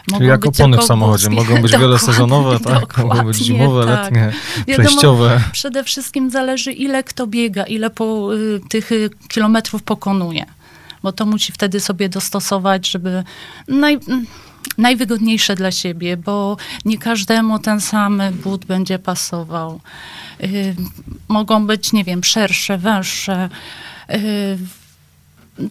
Mogą 0.07 0.17
Czyli 0.17 0.29
jak 0.29 0.45
opony 0.45 0.77
w 0.77 0.83
samochodzie. 0.83 1.29
Mogą 1.29 1.61
być 1.61 1.71
wielosezonowe, 1.81 2.59
tak? 2.59 2.97
Mogą 2.97 3.23
być 3.23 3.37
zimowe, 3.37 3.85
tak. 3.85 4.03
letnie, 4.03 4.31
Wiadomo, 4.67 4.87
przejściowe. 4.87 5.41
Przede 5.51 5.83
wszystkim 5.83 6.29
zależy, 6.29 6.71
ile 6.71 7.03
kto 7.03 7.27
biega, 7.27 7.63
ile 7.63 7.89
po, 7.89 8.35
y, 8.35 8.59
tych 8.69 8.91
kilometrów 9.27 9.83
pokonuje. 9.83 10.45
Bo 11.03 11.11
to 11.11 11.25
musi 11.25 11.51
wtedy 11.51 11.79
sobie 11.79 12.09
dostosować, 12.09 12.89
żeby 12.89 13.23
naj, 13.67 13.99
najwygodniejsze 14.77 15.55
dla 15.55 15.71
siebie, 15.71 16.17
bo 16.17 16.57
nie 16.85 16.97
każdemu 16.97 17.59
ten 17.59 17.81
sam 17.81 18.21
but 18.43 18.65
będzie 18.65 18.99
pasował. 18.99 19.79
Y, 20.43 20.75
mogą 21.27 21.67
być, 21.67 21.93
nie 21.93 22.03
wiem, 22.03 22.23
szersze, 22.23 22.77
węższe. 22.77 23.49
Y, 24.09 24.57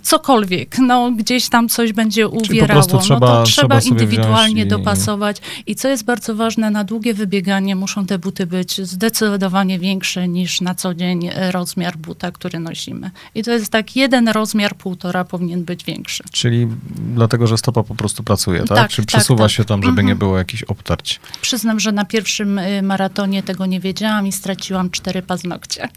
cokolwiek, 0.03 0.79
no 0.79 1.11
gdzieś 1.13 1.49
tam 1.49 1.69
coś 1.69 1.93
będzie 1.93 2.29
uwierało, 2.29 2.83
trzeba- 2.83 2.99
no 2.99 3.27
to 3.27 3.43
trzeba 3.43 3.81
trzeba 3.81 3.81
indywidualnie 3.81 4.63
i- 4.63 4.67
dopasować. 4.67 5.37
I 5.67 5.75
co 5.75 5.89
jest 5.89 6.05
bardzo 6.05 6.35
ważne, 6.35 6.71
na 6.71 6.85
długie 6.85 7.15
wybieganie 7.15 7.77
muszą 7.77 8.07
te 8.07 8.19
buty 8.19 8.47
być 8.47 8.81
zdecydowanie 8.87 9.79
większe 9.79 10.29
niż 10.29 10.61
na 10.61 10.75
co 10.75 10.95
dzień 10.95 11.27
e, 11.33 11.53
rozmiar 11.53 11.97
buta, 11.97 12.31
który 12.33 12.59
nosimy. 12.59 13.11
I 13.35 13.43
to 13.43 13.51
jest 13.51 13.73
tak 13.73 13.97
jeden 13.97 14.29
rozmiar, 14.29 14.77
półtora 14.77 15.25
powinien 15.25 15.65
być 15.65 15.85
większy. 15.85 16.25
Czyli 16.33 16.67
dlatego, 17.15 17.47
że 17.47 17.59
stopa 17.59 17.83
po 17.83 17.95
prostu 17.95 18.23
pracuje, 18.23 18.59
tak? 18.65 18.79
Tak, 18.79 18.91
Czy 18.91 18.97
tak, 18.97 19.07
przesuwa 19.07 19.45
tak. 19.45 19.51
się 19.53 19.65
tam, 19.65 19.81
żeby 19.83 19.91
Mhm. 19.91 20.07
nie 20.07 20.15
było 20.15 20.39
jakichś 20.39 20.63
obtarć? 20.63 21.21
Przyznam, 21.41 21.81
że 21.81 21.93
na 21.93 22.05
pierwszym 22.05 22.59
y, 22.59 22.83
maratonie 22.83 23.43
tego 23.43 23.67
nie 23.67 23.81
wiedziałam 23.81 24.27
i 24.27 24.33
straciłam 24.33 24.91
cztery 24.91 25.23
paznokcie. 25.23 25.89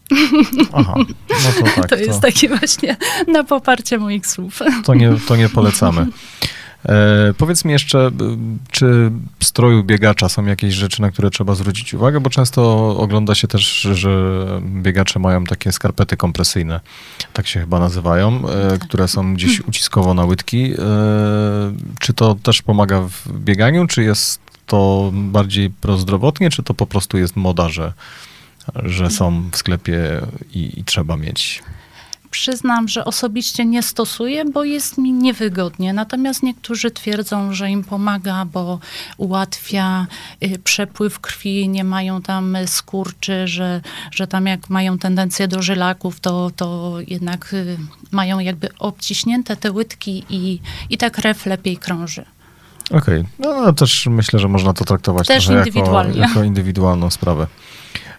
Aha, 0.73 0.93
no 0.97 1.05
to 1.59 1.65
tak. 1.81 1.89
to 1.89 1.95
jest 1.95 2.19
takie 2.21 2.49
właśnie 2.49 2.97
na 3.27 3.43
poparcie 3.43 3.80
moich 3.99 4.27
słów. 4.27 4.59
to, 4.85 4.93
nie, 4.93 5.13
to 5.27 5.35
nie 5.35 5.49
polecamy. 5.49 6.07
E, 6.85 7.33
powiedz 7.37 7.65
mi 7.65 7.71
jeszcze, 7.71 8.11
czy 8.71 9.11
w 9.39 9.45
stroju 9.45 9.83
biegacza 9.83 10.29
są 10.29 10.45
jakieś 10.45 10.73
rzeczy, 10.73 11.01
na 11.01 11.11
które 11.11 11.29
trzeba 11.29 11.55
zwrócić 11.55 11.93
uwagę, 11.93 12.19
bo 12.19 12.29
często 12.29 12.89
ogląda 12.97 13.35
się 13.35 13.47
też, 13.47 13.81
że 13.81 14.35
biegacze 14.61 15.19
mają 15.19 15.43
takie 15.43 15.71
skarpety 15.71 16.17
kompresyjne, 16.17 16.79
tak 17.33 17.47
się 17.47 17.59
chyba 17.59 17.79
nazywają, 17.79 18.49
e, 18.49 18.69
Tak. 18.69 18.79
które 18.81 19.07
są 19.07 19.33
gdzieś 19.33 19.61
uciskowo 19.61 20.13
na 20.13 20.25
łydki. 20.25 20.73
E, 20.73 20.77
czy 21.99 22.13
to 22.13 22.35
też 22.35 22.61
pomaga 22.61 23.01
w 23.01 23.27
bieganiu, 23.39 23.87
czy 23.87 24.03
jest 24.03 24.39
to 24.65 25.11
bardziej 25.13 25.69
prozdrowotnie, 25.69 26.49
czy 26.49 26.63
to 26.63 26.73
po 26.73 26.87
prostu 26.87 27.17
jest 27.17 27.35
moda, 27.35 27.69
że, 27.69 27.93
że 28.83 29.09
są 29.09 29.49
w 29.51 29.57
sklepie 29.57 30.21
i, 30.53 30.79
i 30.79 30.83
trzeba 30.83 31.17
mieć? 31.17 31.63
Przyznam, 32.31 32.87
że 32.87 33.05
osobiście 33.05 33.65
nie 33.65 33.83
stosuję, 33.83 34.45
bo 34.45 34.63
jest 34.63 34.97
mi 34.97 35.13
niewygodnie. 35.13 35.93
Natomiast 35.93 36.43
niektórzy 36.43 36.91
twierdzą, 36.91 37.53
że 37.53 37.69
im 37.69 37.83
pomaga, 37.83 38.45
bo 38.45 38.79
ułatwia 39.17 40.07
y, 40.43 40.59
przepływ 40.63 41.19
krwi, 41.19 41.69
nie 41.69 41.83
mają 41.83 42.21
tam 42.21 42.57
skurczy, 42.65 43.47
że, 43.47 43.81
że 44.11 44.27
tam 44.27 44.45
jak 44.45 44.69
mają 44.69 44.97
tendencję 44.97 45.47
do 45.47 45.61
żylaków, 45.61 46.19
to, 46.19 46.51
to 46.55 46.97
jednak 47.07 47.53
y, 47.53 47.77
mają 48.11 48.39
jakby 48.39 48.69
obciśnięte 48.79 49.55
te 49.55 49.71
łydki 49.71 50.25
i, 50.29 50.59
i 50.89 50.97
ta 50.97 51.09
krew 51.09 51.45
lepiej 51.45 51.77
krąży. 51.77 52.25
Okej, 52.91 53.23
no, 53.39 53.61
no 53.61 53.73
też 53.73 54.05
myślę, 54.05 54.39
że 54.39 54.47
można 54.47 54.73
to 54.73 54.85
traktować 54.85 55.27
Też 55.27 55.47
indywidualnie. 55.47 56.19
Jako, 56.19 56.29
jako 56.29 56.43
indywidualną 56.43 57.09
sprawę. 57.09 57.47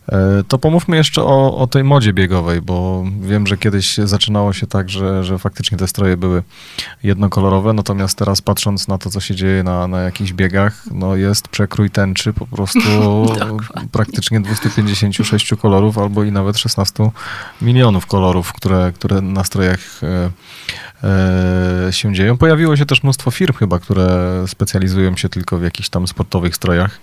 E, 0.08 0.42
To 0.48 0.58
pomówmy 0.58 0.96
jeszcze 0.96 1.22
o, 1.22 1.56
o 1.58 1.66
tej 1.66 1.84
modzie 1.84 2.12
biegowej, 2.12 2.60
bo 2.60 3.04
wiem, 3.20 3.46
że 3.46 3.56
kiedyś 3.56 3.96
zaczynało 3.96 4.52
się 4.52 4.66
tak, 4.66 4.90
że, 4.90 5.24
że 5.24 5.38
faktycznie 5.38 5.78
te 5.78 5.88
stroje 5.88 6.16
były 6.16 6.42
jednokolorowe, 7.02 7.72
natomiast 7.72 8.18
teraz 8.18 8.42
patrząc 8.42 8.88
na 8.88 8.98
to, 8.98 9.10
co 9.10 9.20
się 9.20 9.34
dzieje 9.34 9.62
na, 9.62 9.86
na 9.86 10.00
jakichś 10.00 10.32
biegach, 10.32 10.82
no 10.90 11.16
jest 11.16 11.48
przekrój 11.48 11.90
tęczy 11.90 12.32
po 12.32 12.46
prostu 12.46 12.80
praktycznie 13.92 14.40
256 14.40 15.54
kolorów 15.62 15.98
albo 15.98 16.24
i 16.24 16.32
nawet 16.32 16.58
16 16.58 17.10
milionów 17.62 18.06
kolorów, 18.06 18.52
które, 18.52 18.92
które 18.94 19.20
na 19.20 19.44
strojach 19.44 19.80
e, 20.02 20.30
e, 21.88 21.92
się 21.92 22.14
dzieją. 22.14 22.36
Pojawiło 22.36 22.76
się 22.76 22.86
też 22.86 23.02
mnóstwo 23.02 23.30
firm 23.30 23.54
chyba, 23.54 23.78
które 23.78 24.44
specjalizują 24.46 25.16
się 25.16 25.28
tylko 25.28 25.58
w 25.58 25.62
jakichś 25.62 25.88
tam 25.88 26.08
sportowych 26.08 26.56
strojach. 26.56 27.00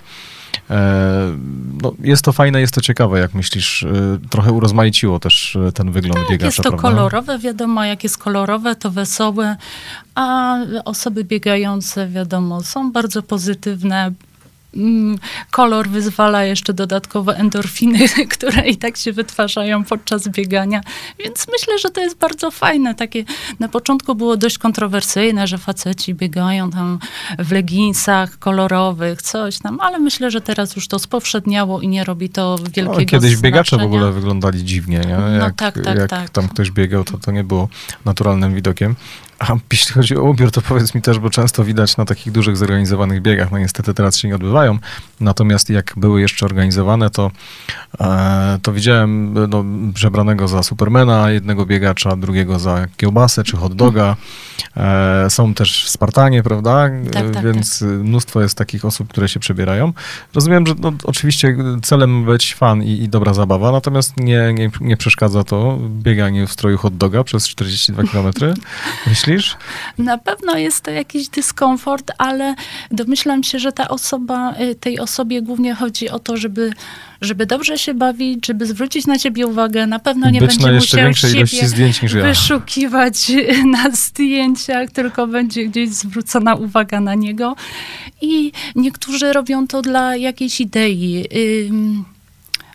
E, 0.70 1.38
No, 1.82 1.94
jest 2.04 2.26
to 2.26 2.32
fajne, 2.34 2.62
jest 2.62 2.74
to 2.74 2.82
ciekawe, 2.82 3.20
jak 3.20 3.34
myślisz. 3.34 3.84
e, 3.84 3.90
Trochę 4.30 4.52
urozmaiciło 4.52 5.20
też 5.20 5.56
e, 5.68 5.72
ten 5.72 5.92
wygląd 5.92 6.16
Tak, 6.20 6.30
biegacza, 6.30 6.46
jest 6.46 6.58
to 6.58 6.64
prawda? 6.64 6.82
kolorowe, 6.82 7.40
wiadomo, 7.40 7.84
jak 7.86 8.04
jest 8.04 8.18
kolorowe, 8.18 8.76
to 8.76 8.92
wesołe, 8.92 9.56
a 10.16 10.56
osoby 10.86 11.24
biegające, 11.24 12.08
wiadomo, 12.08 12.64
są 12.64 12.92
bardzo 12.92 13.24
pozytywne. 13.24 14.12
Mm, 14.76 15.18
Kolor 15.52 15.90
wyzwala 15.90 16.44
jeszcze 16.44 16.74
dodatkowo 16.74 17.36
endorfiny, 17.36 18.00
które 18.38 18.70
i 18.70 18.78
tak 18.78 18.98
się 18.98 19.12
wytwarzają 19.14 19.84
podczas 19.84 20.28
biegania, 20.28 20.82
więc 21.20 21.48
myślę, 21.52 21.80
że 21.80 21.90
to 21.90 22.02
jest 22.02 22.18
bardzo 22.18 22.52
fajne. 22.52 22.96
Takie 22.96 23.24
na 23.60 23.68
początku 23.70 24.16
było 24.16 24.38
dość 24.38 24.58
kontrowersyjne, 24.58 25.48
że 25.48 25.58
faceci 25.58 26.14
biegają 26.14 26.72
tam 26.72 27.00
w 27.40 27.52
leginsach 27.52 28.40
kolorowych, 28.40 29.22
coś 29.22 29.60
tam, 29.60 29.80
ale 29.80 30.00
myślę, 30.00 30.32
że 30.32 30.42
teraz 30.42 30.76
już 30.76 30.88
to 30.88 31.00
spowszedniało 31.00 31.82
i 31.82 31.88
nie 31.88 32.04
robi 32.04 32.30
to 32.30 32.58
wielkiego 32.58 33.00
No, 33.00 33.06
kiedyś 33.06 33.38
biegacze 33.38 33.76
w 33.76 33.80
znaczenia. 33.80 33.86
ogóle 33.86 34.12
wyglądali 34.12 34.64
dziwnie, 34.64 35.00
nie? 35.00 35.18
No 35.18 35.30
Jak, 35.30 35.56
tak, 35.56 35.82
tak, 35.84 35.98
jak 35.98 36.10
tak. 36.10 36.30
tam 36.30 36.48
ktoś 36.50 36.72
biegał, 36.72 37.04
to 37.04 37.18
to 37.18 37.32
nie 37.32 37.44
było 37.44 37.70
naturalnym 38.06 38.56
widokiem. 38.56 38.96
A 39.40 39.56
jeśli 39.72 39.94
chodzi 39.94 40.18
o 40.18 40.24
ubiór, 40.24 40.52
to 40.52 40.62
powiedz 40.62 40.96
mi 40.96 41.02
też, 41.02 41.20
bo 41.20 41.30
często 41.30 41.64
widać 41.64 41.98
na 41.98 42.06
takich 42.06 42.34
dużych 42.34 42.58
zorganizowanych 42.58 43.22
biegach, 43.22 43.52
no 43.52 43.58
niestety 43.58 43.94
teraz 43.94 44.18
się 44.18 44.28
nie 44.28 44.36
odbywają, 44.36 44.78
natomiast 45.20 45.70
jak 45.70 45.94
były 45.98 46.22
jeszcze 46.22 46.46
organizowane, 46.46 47.10
to, 47.10 47.32
e, 48.00 48.60
to 48.62 48.74
widziałem 48.74 49.34
no, 49.50 49.66
przebranego 49.94 50.48
za 50.48 50.64
Supermana, 50.64 51.32
jednego 51.32 51.66
biegacza, 51.66 52.16
drugiego 52.16 52.60
za 52.60 52.88
kiełbasę 52.98 53.44
czy 53.44 53.58
hot 53.58 53.74
doga. 53.74 54.16
E, 54.78 55.30
są 55.30 55.54
też 55.54 55.90
Spartanie, 55.90 56.44
prawda? 56.44 56.90
Tak, 57.14 57.30
tak, 57.34 57.44
Więc 57.44 57.82
mnóstwo 57.82 58.42
jest 58.42 58.58
takich 58.58 58.86
osób, 58.86 59.08
które 59.08 59.30
się 59.30 59.40
przebierają. 59.40 59.94
Rozumiem, 60.34 60.68
że 60.68 60.74
no, 60.80 60.94
oczywiście 61.04 61.58
celem 61.82 62.26
być 62.26 62.56
fan 62.56 62.84
i, 62.84 62.92
i 62.92 63.10
dobra 63.10 63.34
zabawa, 63.34 63.72
natomiast 63.72 64.18
nie, 64.18 64.54
nie, 64.54 64.72
nie 64.82 64.98
przeszkadza 64.98 65.44
to 65.44 65.80
bieganie 65.90 66.48
w 66.48 66.52
stroju 66.52 66.78
hot 66.78 66.98
doga 66.98 67.24
przez 67.24 67.48
42 67.48 68.04
km. 68.04 68.32
Myślisz? 69.34 69.58
Na 69.98 70.18
pewno 70.18 70.58
jest 70.58 70.82
to 70.82 70.92
jakiś 70.92 71.30
dyskomfort, 71.30 72.12
ale 72.18 72.56
domyślam 72.92 73.44
się, 73.44 73.60
że 73.60 73.72
ta 73.72 73.88
osoba, 73.88 74.54
y, 74.62 74.76
tej 74.76 75.00
osobie 75.00 75.42
głównie 75.42 75.76
chodzi 75.76 76.10
o 76.10 76.20
to, 76.20 76.38
żeby, 76.38 76.74
żeby 77.22 77.46
dobrze 77.46 77.78
się 77.78 77.94
bawić, 77.94 78.48
żeby 78.48 78.66
zwrócić 78.66 79.08
na 79.08 79.18
ciebie 79.18 79.48
uwagę. 79.48 79.88
Na 79.88 80.00
pewno 80.00 80.30
nie 80.30 80.40
Być 80.40 80.58
będzie 80.58 80.74
musiał 80.74 81.14
siebie 81.14 81.68
zdjęć 81.68 82.02
niż 82.02 82.14
ja. 82.14 82.24
wyszukiwać 82.24 83.30
y, 83.30 83.64
na 83.78 83.92
zdjęciach, 83.92 84.92
tylko 84.92 85.28
będzie 85.28 85.66
gdzieś 85.66 85.90
zwrócona 85.90 86.56
uwaga 86.56 87.00
na 87.00 87.16
niego. 87.16 87.56
I 88.22 88.52
niektórzy 88.76 89.34
robią 89.34 89.68
to 89.68 89.82
dla 89.82 90.16
jakiejś 90.16 90.62
idei. 90.62 91.26
ym, 91.70 92.06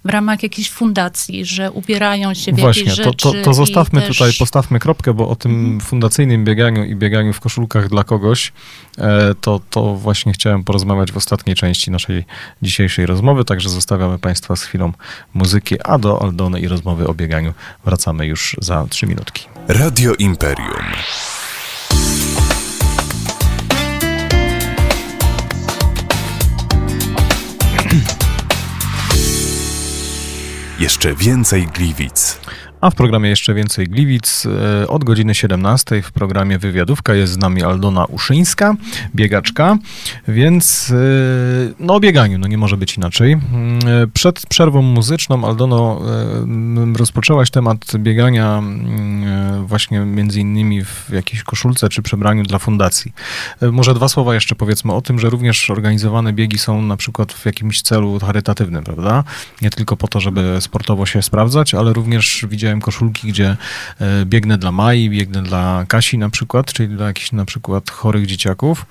w 0.04 0.08
ramach 0.08 0.42
jakiejś 0.42 0.70
fundacji, 0.70 1.44
że 1.44 1.70
ubierają 1.72 2.34
się 2.34 2.52
w 2.52 2.60
Właśnie, 2.60 2.82
jakieś 2.82 2.96
to, 2.98 3.04
rzeczy. 3.04 3.16
to, 3.22 3.32
to 3.44 3.54
zostawmy 3.54 4.00
i 4.00 4.02
też... 4.06 4.18
tutaj, 4.18 4.32
postawmy 4.38 4.78
kropkę, 4.78 5.14
bo 5.14 5.28
o 5.28 5.36
tym 5.36 5.52
Mhm. 5.54 5.80
fundacyjnym 5.80 6.44
bieganiu 6.44 6.84
i 6.84 6.96
bieganiu 6.96 7.32
w 7.32 7.40
koszulkach 7.40 7.88
dla 7.88 8.04
kogoś, 8.04 8.52
e, 8.98 9.34
to, 9.40 9.60
to 9.70 9.94
właśnie 9.94 10.32
chciałem 10.32 10.64
porozmawiać 10.64 11.12
w 11.12 11.16
ostatniej 11.16 11.56
części 11.56 11.90
naszej 11.90 12.24
dzisiejszej 12.62 13.06
rozmowy, 13.06 13.44
także 13.44 13.68
zostawiamy 13.68 14.18
Państwa 14.18 14.56
z 14.56 14.62
chwilą 14.62 14.92
muzyki, 15.34 15.76
a 15.84 15.98
do 15.98 16.22
Aldony 16.22 16.60
i 16.60 16.68
rozmowy 16.68 17.06
o 17.06 17.14
bieganiu 17.14 17.54
wracamy 17.84 18.26
już 18.26 18.56
za 18.60 18.86
trzy 18.90 19.06
minutki. 19.06 19.46
Radio 19.68 20.14
Imperium. 20.14 20.84
Jeszcze 30.78 31.14
więcej 31.14 31.66
Gliwic. 31.66 32.40
A 32.84 32.90
w 32.90 32.94
programie 32.94 33.30
jeszcze 33.30 33.54
więcej 33.54 33.88
Gliwic. 33.88 34.46
E, 34.82 34.88
Od 34.88 35.04
godziny 35.04 35.34
17 35.34 36.02
w 36.02 36.12
programie 36.12 36.58
Wywiadówka 36.58 37.14
jest 37.14 37.32
z 37.32 37.36
nami 37.36 37.62
Aldona 37.62 38.04
Uszyńska, 38.04 38.74
biegaczka, 39.14 39.76
więc 40.28 40.90
e, 40.90 41.74
no 41.80 41.94
o 41.94 42.00
bieganiu, 42.00 42.38
no 42.38 42.46
nie 42.46 42.58
może 42.58 42.76
być 42.76 42.96
inaczej. 42.96 43.32
Mm, 43.32 43.78
e, 44.02 44.06
Przed 44.06 44.46
przerwą 44.46 44.82
muzyczną 44.82 45.44
Aldono 45.46 46.00
rozpoczęłaś 46.96 47.50
temat 47.50 47.96
biegania 47.96 48.58
mm, 48.58 49.66
właśnie 49.66 50.00
między 50.00 50.40
innymi 50.40 50.84
w 50.84 51.10
jakiejś 51.12 51.42
koszulce 51.42 51.88
czy 51.88 52.02
przebraniu 52.02 52.42
dla 52.42 52.58
fundacji. 52.58 53.12
Może 53.72 53.94
dwa 53.94 54.08
słowa 54.08 54.34
jeszcze 54.34 54.54
powiedzmy 54.54 54.92
o 54.92 55.00
tym, 55.00 55.18
że 55.18 55.30
również 55.30 55.70
organizowane 55.70 56.32
biegi 56.32 56.58
są 56.58 56.82
na 56.82 56.96
przykład 56.96 57.32
w 57.32 57.46
jakimś 57.46 57.82
celu 57.82 58.18
charytatywnym, 58.20 58.84
prawda? 58.84 59.24
Nie 59.62 59.70
tylko 59.70 59.96
po 59.96 60.08
to, 60.08 60.20
żeby 60.20 60.56
sportowo 60.60 61.06
się 61.06 61.22
sprawdzać, 61.22 61.74
ale 61.74 61.92
również 61.92 62.46
widziałem 62.48 62.73
koszulki, 62.80 63.28
gdzie 63.28 63.56
e, 64.00 64.24
biegnę 64.26 64.58
dla 64.58 64.72
Mai, 64.72 65.10
biegnę 65.10 65.42
dla 65.42 65.84
Kasi 65.88 66.18
na 66.18 66.30
przykład, 66.30 66.72
czyli 66.72 66.96
dla 66.96 67.06
jakichś 67.06 67.32
na 67.32 67.44
przykład 67.44 67.90
chorych 67.90 68.26
dzieciaków. 68.26 68.86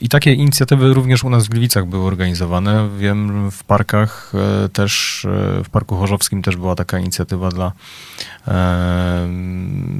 I 0.00 0.08
takie 0.08 0.34
inicjatywy 0.34 0.94
również 0.94 1.24
u 1.24 1.30
nas 1.30 1.46
w 1.46 1.48
Gliwicach 1.48 1.86
były 1.86 2.06
organizowane. 2.06 2.88
Wiem, 2.98 3.50
w 3.50 3.64
parkach 3.64 4.32
e, 4.64 4.68
też, 4.68 5.24
e, 5.24 5.64
w 5.64 5.70
Parku 5.70 5.96
Chorzowskim 5.96 6.42
też 6.42 6.56
była 6.56 6.74
taka 6.74 6.98
inicjatywa 6.98 7.48
dla, 7.50 7.72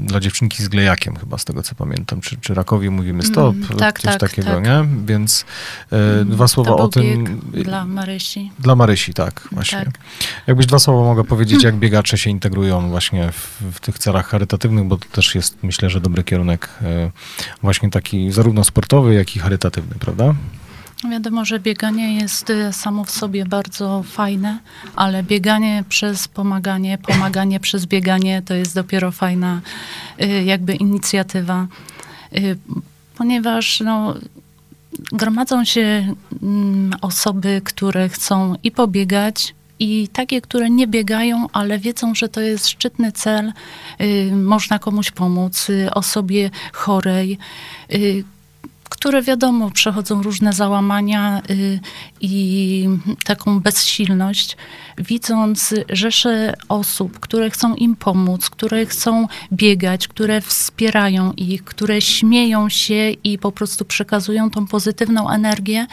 dla 0.03 0.19
dziewczynki 0.19 0.63
z 0.63 0.67
glejakiem, 0.67 1.15
chyba 1.15 1.37
z 1.37 1.45
tego 1.45 1.63
co 1.63 1.75
pamiętam. 1.75 2.21
Czy, 2.21 2.37
czy 2.37 2.53
Rakowi 2.53 2.89
mówimy 2.89 3.23
stop, 3.23 3.53
Mm, 3.55 3.77
tak, 3.79 3.99
coś 3.99 4.11
tak, 4.11 4.19
takiego, 4.19 4.49
tak. 4.49 4.63
nie? 4.63 4.85
Więc 5.05 5.45
e, 5.91 6.25
dwa 6.25 6.47
słowa 6.47 6.75
o 6.75 6.87
tym. 6.87 7.41
dla 7.53 7.85
Marysi. 7.85 8.51
Dla 8.59 8.75
Marysi, 8.75 9.13
tak, 9.13 9.47
właśnie. 9.51 9.85
Tak. 9.85 9.99
Jakbyś 10.47 10.65
dwa 10.65 10.79
słowa 10.79 11.03
mogła 11.03 11.23
powiedzieć, 11.23 11.63
jak 11.63 11.75
biegacze 11.75 12.17
się 12.17 12.29
integrują 12.29 12.89
właśnie 12.89 13.02
w, 13.11 13.61
w 13.75 13.79
tych 13.79 13.99
celach 13.99 14.27
charytatywnych, 14.27 14.85
bo 14.85 14.97
to 14.97 15.05
też 15.11 15.35
jest, 15.35 15.57
myślę, 15.63 15.89
że 15.89 16.01
dobry 16.01 16.23
kierunek 16.23 16.69
e, 16.81 17.11
właśnie 17.61 17.89
taki 17.89 18.31
zarówno 18.31 18.63
sportowy, 18.63 19.13
jak 19.13 19.35
i 19.35 19.39
charytatywny, 19.39 19.95
prawda? 19.99 20.33
Wiadomo, 21.11 21.45
że 21.45 21.59
bieganie 21.59 22.15
jest 22.15 22.49
y, 22.49 22.73
samo 22.73 23.03
w 23.03 23.11
sobie 23.11 23.45
bardzo 23.45 24.03
fajne, 24.03 24.59
ale 24.95 25.23
bieganie 25.23 25.83
przez 25.89 26.27
pomaganie, 26.27 26.97
pomaganie 26.97 27.59
przez 27.67 27.85
bieganie 27.85 28.41
to 28.41 28.53
jest 28.53 28.75
dopiero 28.75 29.11
fajna 29.11 29.61
y, 30.21 30.43
jakby 30.43 30.75
inicjatywa, 30.75 31.67
ponieważ 33.17 33.79
no, 33.79 34.15
gromadzą 35.11 35.65
się 35.65 36.15
mm, 36.43 36.93
osoby, 37.01 37.61
które 37.63 38.09
chcą 38.09 38.55
i 38.63 38.71
pobiegać, 38.71 39.55
i 39.83 40.07
takie, 40.07 40.41
które 40.41 40.69
nie 40.69 40.87
biegają, 40.87 41.47
ale 41.53 41.79
wiedzą, 41.79 42.15
że 42.15 42.29
to 42.29 42.41
jest 42.41 42.67
szczytny 42.67 43.11
cel, 43.11 43.53
y, 44.01 44.31
można 44.35 44.79
komuś 44.79 45.11
pomóc, 45.11 45.69
y, 45.69 45.93
osobie 45.93 46.49
chorej, 46.73 47.37
y, 47.93 48.23
które 48.93 49.21
wiadomo, 49.21 49.71
przechodzą 49.71 50.23
różne 50.23 50.53
załamania 50.53 51.41
y, 51.49 51.79
i 52.21 52.89
taką 53.25 53.59
bezsilność, 53.59 54.57
widząc 54.97 55.73
rzesze 55.89 56.53
osób, 56.69 57.19
które 57.19 57.49
chcą 57.49 57.75
im 57.75 57.95
pomóc, 57.95 58.49
które 58.49 58.85
chcą 58.85 59.27
biegać, 59.53 60.07
które 60.07 60.41
wspierają 60.41 61.33
ich, 61.33 61.63
które 61.63 62.01
śmieją 62.01 62.69
się 62.69 63.09
i 63.09 63.37
po 63.37 63.51
prostu 63.51 63.85
przekazują 63.85 64.49
tą 64.49 64.67
pozytywną 64.67 65.29
energię, 65.29 65.87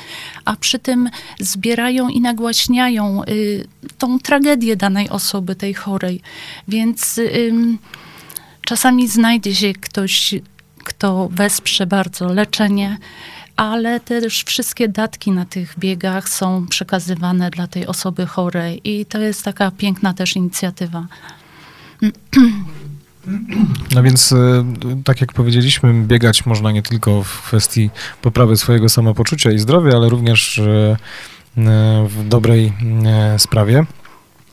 a 0.44 0.56
przy 0.56 0.78
tym 0.78 1.10
zbierają 1.38 2.08
i 2.08 2.20
nagłaśniają 2.20 3.24
y, 3.24 3.66
tą 3.98 4.18
tragedię 4.18 4.76
danej 4.76 5.08
osoby, 5.08 5.54
tej 5.54 5.74
chorej. 5.74 6.20
Więc 6.68 7.20
czasami 8.64 9.08
znajdzie 9.08 9.54
się 9.54 9.72
ktoś, 9.72 10.34
kto 10.84 11.28
wesprze 11.32 11.86
bardzo 11.86 12.32
leczenie, 12.32 12.98
ale 13.56 14.00
też 14.00 14.44
wszystkie 14.44 14.88
datki 14.88 15.30
na 15.30 15.44
tych 15.44 15.78
biegach 15.78 16.28
są 16.28 16.66
przekazywane 16.66 17.50
dla 17.50 17.66
tej 17.66 17.86
osoby 17.86 18.26
chorej 18.26 18.80
i 18.84 19.06
to 19.06 19.18
jest 19.18 19.44
taka 19.44 19.70
piękna 19.70 20.14
też 20.14 20.36
inicjatywa. 20.36 21.06
No 23.94 24.02
więc, 24.02 24.32
e, 24.32 24.64
tak 25.04 25.20
jak 25.20 25.32
powiedzieliśmy, 25.32 25.94
biegać 26.06 26.46
można 26.46 26.72
nie 26.72 26.82
tylko 26.82 27.22
w 27.22 27.42
kwestii 27.42 27.90
poprawy 28.22 28.56
swojego 28.56 28.88
samopoczucia 28.88 29.50
i 29.50 29.58
zdrowia, 29.58 29.96
ale 29.96 30.08
również 30.08 30.58
e, 30.58 30.96
e, 31.56 32.06
w 32.08 32.28
dobrej 32.28 32.72
sprawie. 33.38 33.86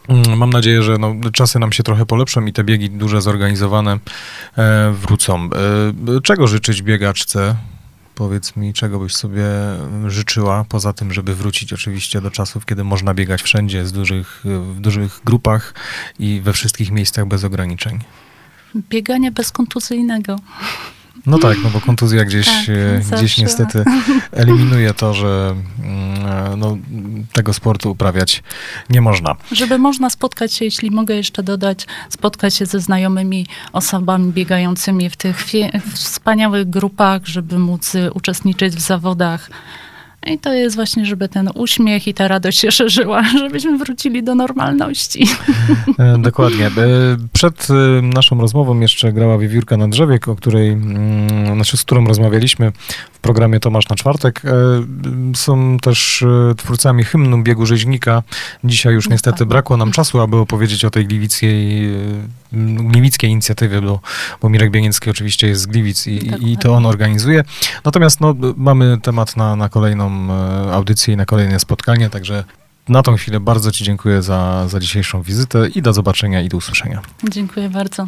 Mm, 0.08 0.38
mam 0.38 0.50
nadzieję, 0.50 0.84
że 0.84 0.98
no, 0.98 1.16
czasy 1.34 1.60
nam 1.60 1.72
się 1.72 1.84
trochę 1.84 2.06
polepszą 2.06 2.46
i 2.46 2.54
te 2.54 2.64
biegi 2.64 2.90
duże 2.90 3.22
zorganizowane 3.22 4.00
wrócą. 4.92 5.50
Czego 6.24 6.48
życzyć 6.48 6.82
biegaczce? 6.82 7.56
Powiedz 8.16 8.56
mi, 8.56 8.74
czego 8.74 9.00
byś 9.00 9.16
sobie 9.16 9.46
życzyła, 10.08 10.66
poza 10.70 10.94
tym, 10.94 11.14
żeby 11.14 11.36
wrócić 11.36 11.74
oczywiście 11.74 12.22
do 12.22 12.32
czasów, 12.32 12.66
kiedy 12.66 12.84
można 12.84 13.14
biegać 13.14 13.42
wszędzie, 13.42 13.86
z 13.86 13.92
dużych, 13.92 14.42
w 14.46 14.80
dużych 14.80 15.22
grupach 15.26 15.74
i 16.20 16.42
we 16.44 16.54
wszystkich 16.54 16.92
miejscach 16.92 17.28
bez 17.28 17.44
ograniczeń. 17.44 18.00
Bieganie 18.90 19.32
bezkontuzyjnego. 19.32 20.36
No 21.26 21.40
tak, 21.40 21.58
no 21.64 21.70
bo 21.70 21.82
kontuzja 21.82 22.26
gdzieś, 22.26 22.46
Tak, 22.46 22.70
e, 23.14 23.18
gdzieś 23.18 23.38
niestety 23.38 23.84
eliminuje 24.32 24.94
to, 24.94 25.14
że 25.14 25.56
mm, 25.84 26.60
no, 26.60 26.78
tego 27.34 27.54
sportu 27.54 27.92
uprawiać 27.92 28.44
nie 28.90 29.02
można. 29.02 29.36
Żeby 29.52 29.78
można 29.78 30.10
spotkać 30.10 30.54
się, 30.54 30.66
jeśli 30.66 30.92
mogę 30.92 31.16
jeszcze 31.16 31.44
dodać, 31.44 31.86
spotkać 32.10 32.56
się 32.56 32.66
ze 32.66 32.80
znajomymi 32.80 33.46
osobami 33.74 34.34
biegającymi 34.34 35.10
w 35.10 35.16
tych 35.16 35.46
wspaniałych 35.94 36.70
grupach, 36.70 37.26
żeby 37.26 37.60
móc 37.60 37.96
y, 37.96 38.12
uczestniczyć 38.14 38.76
w 38.76 38.82
zawodach. 38.82 39.50
I 40.26 40.40
to 40.40 40.54
jest 40.54 40.76
właśnie, 40.76 41.06
żeby 41.06 41.30
ten 41.30 41.50
uśmiech 41.56 42.08
i 42.08 42.14
ta 42.14 42.28
radość 42.28 42.60
się 42.60 42.72
szerzyła, 42.72 43.24
żebyśmy 43.40 43.78
wrócili 43.78 44.24
do 44.24 44.36
normalności. 44.36 45.28
E, 46.00 46.18
Dokładnie. 46.18 46.66
E, 46.66 46.72
Przed 47.34 47.68
e, 47.70 48.02
naszą 48.02 48.42
rozmową 48.42 48.80
jeszcze 48.80 49.14
grała 49.14 49.38
wiewiórka 49.38 49.78
na 49.78 49.88
drzewie, 49.88 50.20
o 50.28 50.36
której, 50.36 50.70
mm, 50.70 51.56
znaczy 51.56 51.78
z 51.78 51.84
którą 51.84 52.06
rozmawialiśmy 52.06 52.72
w 53.18 53.20
programie 53.20 53.60
Tomasz 53.60 53.90
na 53.90 53.96
czwartek. 53.96 54.42
E, 54.46 54.52
Są 55.36 55.78
też 55.82 56.22
e, 56.24 56.56
twórcami 56.56 57.04
hymnu 57.04 57.44
biegu 57.44 57.66
rzeźnika. 57.66 58.24
Dzisiaj 58.64 58.94
już 58.94 59.10
niestety 59.10 59.32
Dokładnie. 59.32 59.50
brakło 59.50 59.78
nam 59.78 59.92
czasu, 59.92 60.20
aby 60.22 60.38
opowiedzieć 60.38 60.86
o 60.86 60.90
tej 60.90 61.08
gliwickiej, 61.08 61.86
e, 61.96 61.98
gliwickiej 62.84 63.30
inicjatywie, 63.32 63.82
bo, 63.82 64.00
bo 64.42 64.50
Mirek 64.50 64.72
Bieniecki 64.72 65.10
oczywiście 65.10 65.48
jest 65.48 65.62
z 65.62 65.66
Gliwic 65.66 66.08
i, 66.08 66.12
i- 66.12 66.52
i 66.52 66.58
to 66.58 66.74
on 66.74 66.86
organizuje. 66.86 67.44
Natomiast 67.86 68.22
no, 68.22 68.36
mamy 68.58 68.98
temat 69.02 69.38
na, 69.38 69.56
na 69.56 69.70
kolejną 69.70 70.28
audycję 70.74 71.14
i 71.14 71.18
na 71.18 71.26
kolejne 71.26 71.60
spotkanie, 71.60 72.10
także 72.10 72.44
na 72.90 73.04
tą 73.04 73.16
chwilę 73.16 73.40
bardzo 73.40 73.72
Ci 73.72 73.84
dziękuję 73.84 74.22
za, 74.22 74.68
za 74.68 74.80
dzisiejszą 74.80 75.22
wizytę 75.22 75.68
i 75.76 75.82
do 75.82 75.94
zobaczenia 75.94 76.42
i 76.42 76.50
do 76.50 76.58
usłyszenia. 76.58 77.02
Dziękuję 77.30 77.70
bardzo. 77.70 78.06